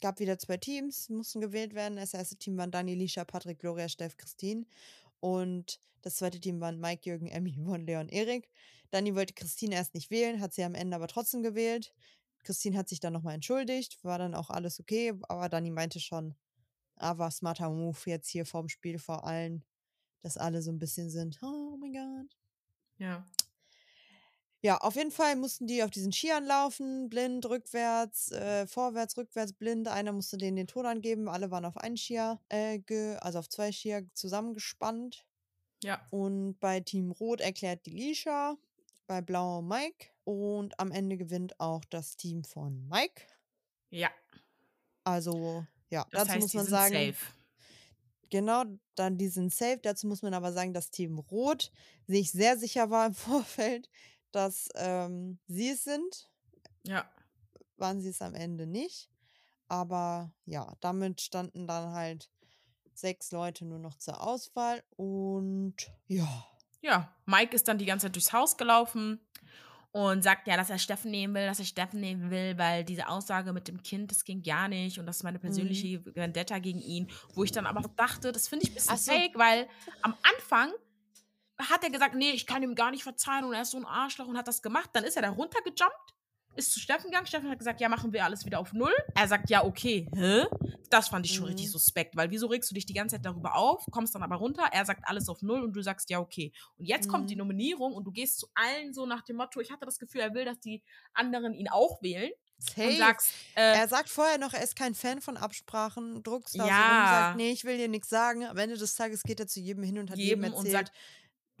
[0.00, 1.96] gab wieder zwei Teams, mussten gewählt werden.
[1.96, 4.66] Das erste Team waren Dani, Lisha, Patrick, Gloria, Steff, Christine.
[5.20, 8.48] Und das zweite Team waren Mike, Jürgen, Emmy, Yvonne, Leon, Erik.
[8.90, 11.94] Dani wollte Christine erst nicht wählen, hat sie am Ende aber trotzdem gewählt.
[12.42, 16.34] Christine hat sich dann nochmal entschuldigt, war dann auch alles okay, aber Dani meinte schon,
[16.96, 19.62] ah, war smarter Move jetzt hier vorm Spiel vor allen,
[20.22, 22.36] dass alle so ein bisschen sind, oh mein Gott.
[22.98, 23.26] Ja.
[24.62, 29.54] Ja, auf jeden Fall mussten die auf diesen Skiern laufen, blind, rückwärts, äh, vorwärts, rückwärts,
[29.54, 29.88] blind.
[29.88, 31.28] Einer musste denen den Ton angeben.
[31.28, 32.80] Alle waren auf einen Skier, äh,
[33.20, 35.24] also auf zwei Skier zusammengespannt.
[35.82, 36.06] Ja.
[36.10, 38.58] Und bei Team Rot erklärt die Lisha,
[39.06, 40.08] bei Blau Mike.
[40.24, 43.22] Und am Ende gewinnt auch das Team von Mike.
[43.88, 44.10] Ja.
[45.04, 47.32] Also, ja, Das dazu heißt, muss die man sind sagen, safe.
[48.30, 49.80] Genau, dann die sind safe.
[49.82, 51.72] Dazu muss man aber sagen, dass Team Rot
[52.06, 53.88] sich sehr sicher war im Vorfeld,
[54.32, 56.28] dass ähm, sie es sind.
[56.84, 57.10] Ja.
[57.76, 59.10] Waren sie es am Ende nicht.
[59.68, 62.30] Aber ja, damit standen dann halt
[62.94, 64.82] sechs Leute nur noch zur Auswahl.
[64.96, 65.74] Und
[66.08, 66.26] ja,
[66.82, 69.20] Ja, Mike ist dann die ganze Zeit durchs Haus gelaufen
[69.92, 73.08] und sagt ja, dass er Steffen nehmen will, dass er Steffen nehmen will, weil diese
[73.08, 75.42] Aussage mit dem Kind, das ging gar nicht und das ist meine Mhm.
[75.42, 78.98] persönliche Vendetta gegen ihn, wo ich dann aber dachte, das finde ich ein bisschen Ach
[78.98, 79.12] so.
[79.12, 79.68] fake, weil
[80.02, 80.72] am Anfang
[81.68, 83.84] hat er gesagt, nee, ich kann ihm gar nicht verzeihen und er ist so ein
[83.84, 84.90] Arschloch und hat das gemacht.
[84.92, 86.14] Dann ist er da runtergejumpt,
[86.56, 87.26] ist zu Steffen gegangen.
[87.26, 88.94] Steffen hat gesagt, ja, machen wir alles wieder auf Null.
[89.14, 90.44] Er sagt, ja, okay, hä?
[90.90, 91.50] Das fand ich schon Mhm.
[91.50, 94.36] richtig suspekt, weil wieso regst du dich die ganze Zeit darüber auf, kommst dann aber
[94.36, 96.52] runter, er sagt alles auf Null und du sagst, ja, okay.
[96.78, 97.40] Und jetzt kommt die Mhm.
[97.40, 100.34] Nominierung und du gehst zu allen so nach dem Motto, ich hatte das Gefühl, er
[100.34, 100.82] will, dass die
[101.14, 102.30] anderen ihn auch wählen.
[102.62, 102.96] Und safe.
[102.98, 106.82] sagst, äh, er sagt vorher noch, er ist kein Fan von Absprachen, druckst da so
[106.82, 107.06] rum, Ja.
[107.08, 108.44] sagt, nee, ich will dir nichts sagen.
[108.44, 110.88] Am Ende des Tages geht er zu jedem hin und hat jedem, jedem und erzählt,
[110.88, 110.92] sagt,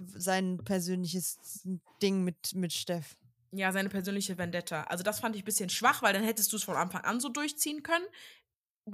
[0.06, 1.66] sein persönliches
[2.02, 3.16] Ding mit, mit Steff.
[3.52, 4.84] Ja, seine persönliche Vendetta.
[4.84, 7.20] Also das fand ich ein bisschen schwach, weil dann hättest du es von Anfang an
[7.20, 8.04] so durchziehen können.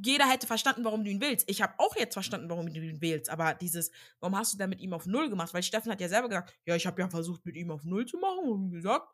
[0.03, 1.49] Jeder hätte verstanden, warum du ihn willst.
[1.49, 3.31] Ich habe auch jetzt verstanden, warum du ihn willst.
[3.31, 3.91] Aber dieses,
[4.21, 5.55] warum hast du da mit ihm auf Null gemacht?
[5.55, 8.07] Weil Steffen hat ja selber gesagt, ja, ich habe ja versucht, mit ihm auf Null
[8.07, 9.09] zu machen und gesagt,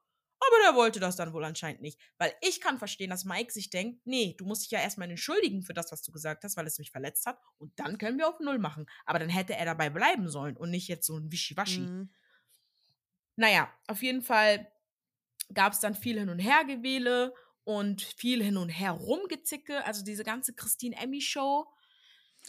[0.46, 2.00] aber der wollte das dann wohl anscheinend nicht.
[2.18, 5.62] Weil ich kann verstehen, dass Mike sich denkt, nee, du musst dich ja erstmal entschuldigen
[5.62, 7.38] für das, was du gesagt hast, weil es mich verletzt hat.
[7.58, 8.86] Und dann können wir auf Null machen.
[9.04, 11.80] Aber dann hätte er dabei bleiben sollen und nicht jetzt so ein Wischiwaschi.
[11.80, 12.10] Mhm.
[13.36, 14.70] Naja, auf jeden Fall
[15.54, 17.34] gab es dann viel Hin- und Hergewähle
[17.64, 19.84] und viel Hin- und Her rumgezicke.
[19.84, 21.66] Also diese ganze Christine Emmy Show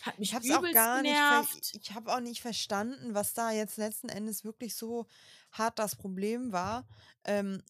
[0.01, 1.75] hat mich Ich habe es auch gar nicht.
[1.75, 5.05] Ich habe auch nicht verstanden, was da jetzt letzten Endes wirklich so
[5.51, 6.87] hart das Problem war.
[7.23, 7.61] Ähm,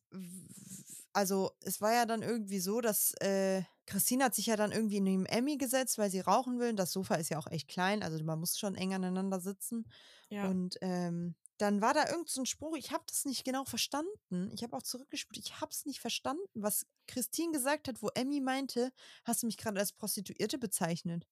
[1.11, 4.97] also es war ja dann irgendwie so, dass äh, Christine hat sich ja dann irgendwie
[4.97, 6.73] in dem Emmy gesetzt, weil sie rauchen will.
[6.73, 9.85] Das Sofa ist ja auch echt klein, also man muss schon eng aneinander sitzen.
[10.29, 10.47] Ja.
[10.47, 14.49] Und ähm, dann war da irgend so ein Spruch, ich habe das nicht genau verstanden.
[14.53, 18.41] Ich habe auch zurückgespult, ich habe es nicht verstanden, was Christine gesagt hat, wo Emmy
[18.41, 18.91] meinte,
[19.23, 21.27] hast du mich gerade als Prostituierte bezeichnet.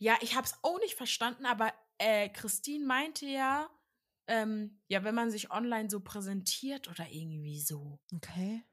[0.00, 3.70] Ja, ich habe es auch nicht verstanden, aber äh, Christine meinte ja,
[4.28, 8.00] ähm, ja, wenn man sich online so präsentiert oder irgendwie so.
[8.14, 8.64] Okay.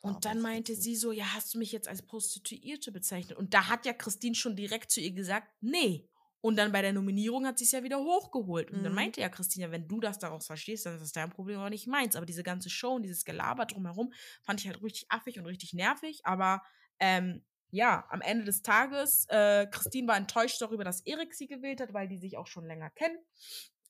[0.00, 3.36] Und dann meinte sie so, ja, hast du mich jetzt als Prostituierte bezeichnet?
[3.36, 6.08] Und da hat ja Christine schon direkt zu ihr gesagt, nee.
[6.40, 8.70] Und dann bei der Nominierung hat sie es ja wieder hochgeholt.
[8.70, 8.94] Und dann Mhm.
[8.94, 11.88] meinte ja Christine, wenn du das daraus verstehst, dann ist das dein Problem, aber nicht
[11.88, 12.14] meins.
[12.14, 14.12] Aber diese ganze Show und dieses Gelaber drumherum
[14.42, 16.20] fand ich halt richtig affig und richtig nervig.
[16.24, 16.62] Aber
[17.00, 21.80] ähm, ja, am Ende des Tages, äh, Christine war enttäuscht darüber, dass Erik sie gewählt
[21.80, 23.18] hat, weil die sich auch schon länger kennen.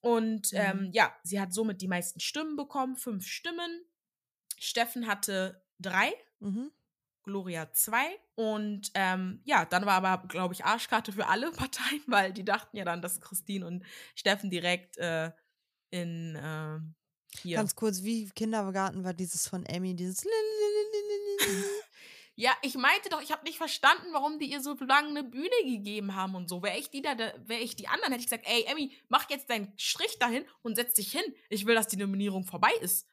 [0.01, 0.59] Und Mhm.
[0.59, 3.85] ähm, ja, sie hat somit die meisten Stimmen bekommen, fünf Stimmen.
[4.59, 6.71] Steffen hatte drei, Mhm.
[7.25, 8.19] Gloria zwei.
[8.37, 12.77] Und ähm, ja, dann war aber, glaube ich, Arschkarte für alle Parteien, weil die dachten
[12.77, 15.31] ja dann, dass Christine und Steffen direkt äh,
[15.91, 16.95] in ähm,
[17.41, 17.57] hier.
[17.59, 20.23] Ganz kurz, wie Kindergarten war dieses von Emmy, dieses
[22.41, 25.51] Ja, ich meinte doch, ich habe nicht verstanden, warum die ihr so lange eine Bühne
[25.65, 26.63] gegeben haben und so.
[26.63, 29.51] Wäre ich die da, wäre ich die anderen, hätte ich gesagt, ey, Emmy, mach jetzt
[29.51, 31.23] deinen Strich dahin und setz dich hin.
[31.49, 33.09] Ich will, dass die Nominierung vorbei ist.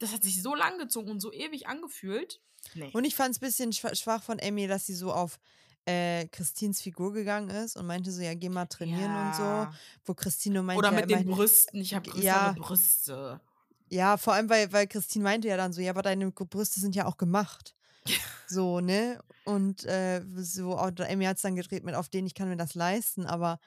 [0.00, 2.40] Das hat sich so lang gezogen und so ewig angefühlt.
[2.74, 2.90] Nee.
[2.92, 5.38] Und ich fand es ein bisschen schwa- schwach von Emmy, dass sie so auf
[5.84, 9.42] äh, Christines Figur gegangen ist und meinte so, ja, geh mal trainieren und so.
[9.44, 9.72] Ja.
[10.04, 11.80] Wo Christine meinte, Oder ja, mit den meine- Brüsten.
[11.80, 12.54] Ich habe größere Ja.
[12.58, 13.40] Brüste.
[13.88, 16.96] Ja, vor allem, weil, weil Christine meinte ja dann so, ja, aber deine Brüste sind
[16.96, 17.76] ja auch gemacht.
[18.46, 19.22] so, ne?
[19.44, 22.56] Und äh, so, auch Emmy hat es dann gedreht mit, auf denen ich kann mir
[22.56, 23.60] das leisten, aber.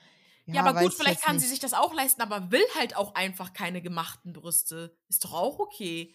[0.45, 1.43] Ja, aber weiß gut, ich vielleicht kann nicht.
[1.45, 4.97] sie sich das auch leisten, aber will halt auch einfach keine gemachten Brüste.
[5.07, 6.13] Ist doch auch okay.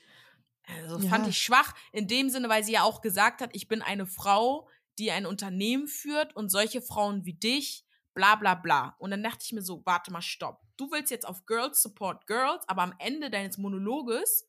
[0.85, 1.31] Also fand Ja.
[1.31, 4.69] ich schwach in dem Sinne, weil sie ja auch gesagt hat, ich bin eine Frau,
[4.99, 8.97] die ein Unternehmen führt und solche Frauen wie dich, bla bla bla.
[8.99, 10.61] Und dann dachte ich mir so, warte mal, stopp.
[10.77, 14.47] Du willst jetzt auf Girls Support Girls, aber am Ende deines Monologes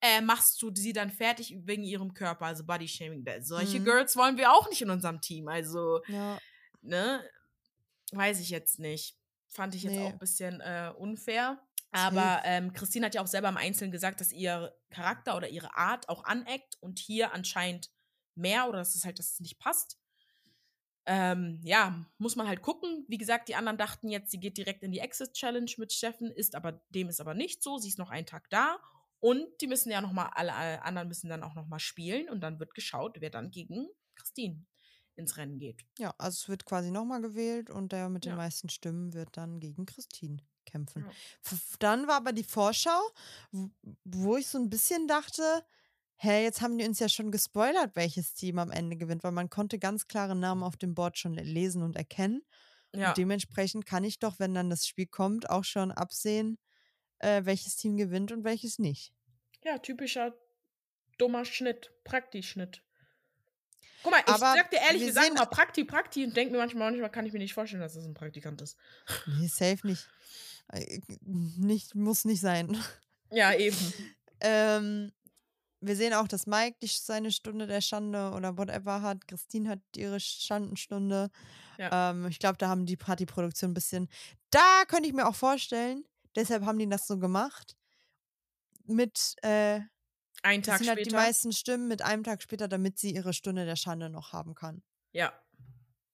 [0.00, 3.24] äh, machst du sie dann fertig wegen ihrem Körper, also Body Shaming.
[3.40, 3.84] Solche Mhm.
[3.84, 5.48] Girls wollen wir auch nicht in unserem Team.
[5.48, 6.38] Also Ja,
[6.82, 7.22] ne,
[8.12, 9.16] weiß ich jetzt nicht.
[9.48, 10.04] Fand ich jetzt Nee.
[10.06, 11.60] auch ein bisschen äh, unfair.
[11.90, 15.74] Aber ähm, Christine hat ja auch selber im Einzelnen gesagt, dass ihr Charakter oder ihre
[15.74, 17.90] Art auch aneckt und hier anscheinend
[18.34, 19.98] mehr oder dass es halt, dass es nicht passt.
[21.06, 23.06] Ähm, ja, muss man halt gucken.
[23.08, 26.30] Wie gesagt, die anderen dachten jetzt, sie geht direkt in die Exit Challenge mit Steffen,
[26.30, 27.78] ist aber dem ist aber nicht so.
[27.78, 28.78] Sie ist noch einen Tag da
[29.20, 32.28] und die müssen ja noch mal alle, alle anderen müssen dann auch noch mal spielen
[32.30, 34.66] und dann wird geschaut, wer dann gegen Christine
[35.16, 35.84] ins Rennen geht.
[35.98, 38.36] ja, also es wird quasi nochmal gewählt und der mit den Ja.
[38.36, 41.06] meisten Stimmen wird dann gegen Christine kämpfen.
[41.06, 41.16] Ja.
[41.80, 43.00] Dann war aber die Vorschau,
[44.04, 45.42] wo ich so ein bisschen dachte,
[46.16, 49.50] hä, jetzt haben die uns ja schon gespoilert, welches Team am Ende gewinnt, weil man
[49.50, 52.42] konnte ganz klare Namen auf dem Board schon lesen und erkennen.
[52.92, 53.14] Ja.
[53.14, 56.58] Und dementsprechend kann ich doch, wenn dann das Spiel kommt, auch schon absehen,
[57.18, 59.12] äh, welches Team gewinnt und welches nicht.
[59.64, 60.34] Ja, typischer
[61.18, 62.82] dummer Schnitt, Prakti-Schnitt.
[64.02, 66.58] Guck mal, ich Aber sag dir ehrlich, wir sagen mal Prakti, Prakti und denke mir
[66.58, 68.76] manchmal, manchmal kann ich mir nicht vorstellen, dass das ein Praktikant ist.
[69.26, 70.08] Nee, safe nicht.
[70.72, 72.76] Äh, nicht muss nicht sein.
[73.30, 73.76] Ja, eben.
[74.40, 75.10] Ähm,
[75.80, 79.26] wir sehen auch, dass Mike die, seine Stunde der Schande oder whatever hat.
[79.26, 81.28] Christine hat ihre Schandenstunde.
[81.76, 82.10] Ja.
[82.10, 84.08] Ähm, ich glaube, da haben die Partyproduktion ein bisschen.
[84.50, 86.04] Da könnte ich mir auch vorstellen,
[86.36, 87.76] deshalb haben die das so gemacht.
[88.84, 89.80] Mit, äh,
[90.42, 91.16] Einen Tag Christine hat die später.
[91.16, 94.82] meisten Stimmen mit einem Tag später, damit sie ihre Stunde der Schande noch haben kann.
[95.12, 95.32] ja.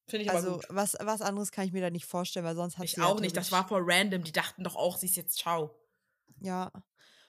[0.06, 0.66] Finde ich aber Also gut.
[0.68, 3.06] was, was anderes kann ich mir da nicht vorstellen, weil sonst hat Ich sie ja
[3.06, 3.34] auch nicht.
[3.34, 4.22] Das war voll random.
[4.22, 5.74] Die dachten doch auch, sie ist jetzt ciao.
[6.40, 6.70] Ja,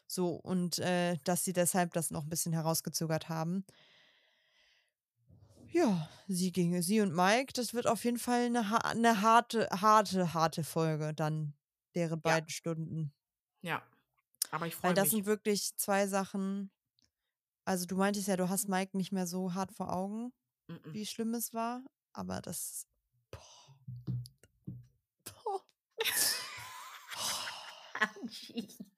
[0.07, 3.63] so und äh, dass sie deshalb das noch ein bisschen herausgezögert haben.
[5.71, 10.33] Ja, sie ging, sie und Mike, das wird auf jeden Fall eine, eine harte, harte,
[10.33, 11.53] harte Folge dann,
[11.95, 12.31] deren Ja.
[12.31, 13.13] beiden Stunden.
[13.61, 13.81] Ja.
[14.51, 15.11] Aber ich freue Weil das mich.
[15.13, 16.71] sind wirklich zwei Sachen.
[17.65, 20.31] Also du meintest ja, du hast Mike nicht mehr so hart vor Augen,
[20.69, 20.93] Mm-mm.
[20.93, 21.83] wie schlimm es war.
[22.13, 22.85] Aber das.
[23.31, 23.75] Boah.
[25.25, 25.61] Boah.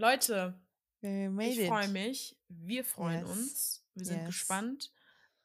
[0.00, 0.54] Leute,
[1.02, 2.36] ich freue mich.
[2.48, 3.30] Wir freuen Yes.
[3.30, 3.84] uns.
[3.94, 4.26] Wir sind Yes.
[4.26, 4.92] gespannt.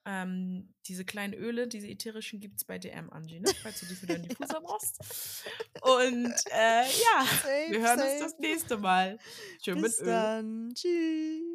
[0.05, 3.51] Ähm, diese kleinen Öle, diese ätherischen, gibt es bei DM, Angie, ne?
[3.63, 4.99] falls du die für deinen Diffuser brauchst.
[5.81, 8.11] Und äh, ja, Safe, wir hören safe.
[8.11, 9.19] uns das nächste Mal.
[9.63, 10.13] Schön Bis mit Öl.
[10.13, 10.73] dann.
[10.75, 11.54] Tschüss.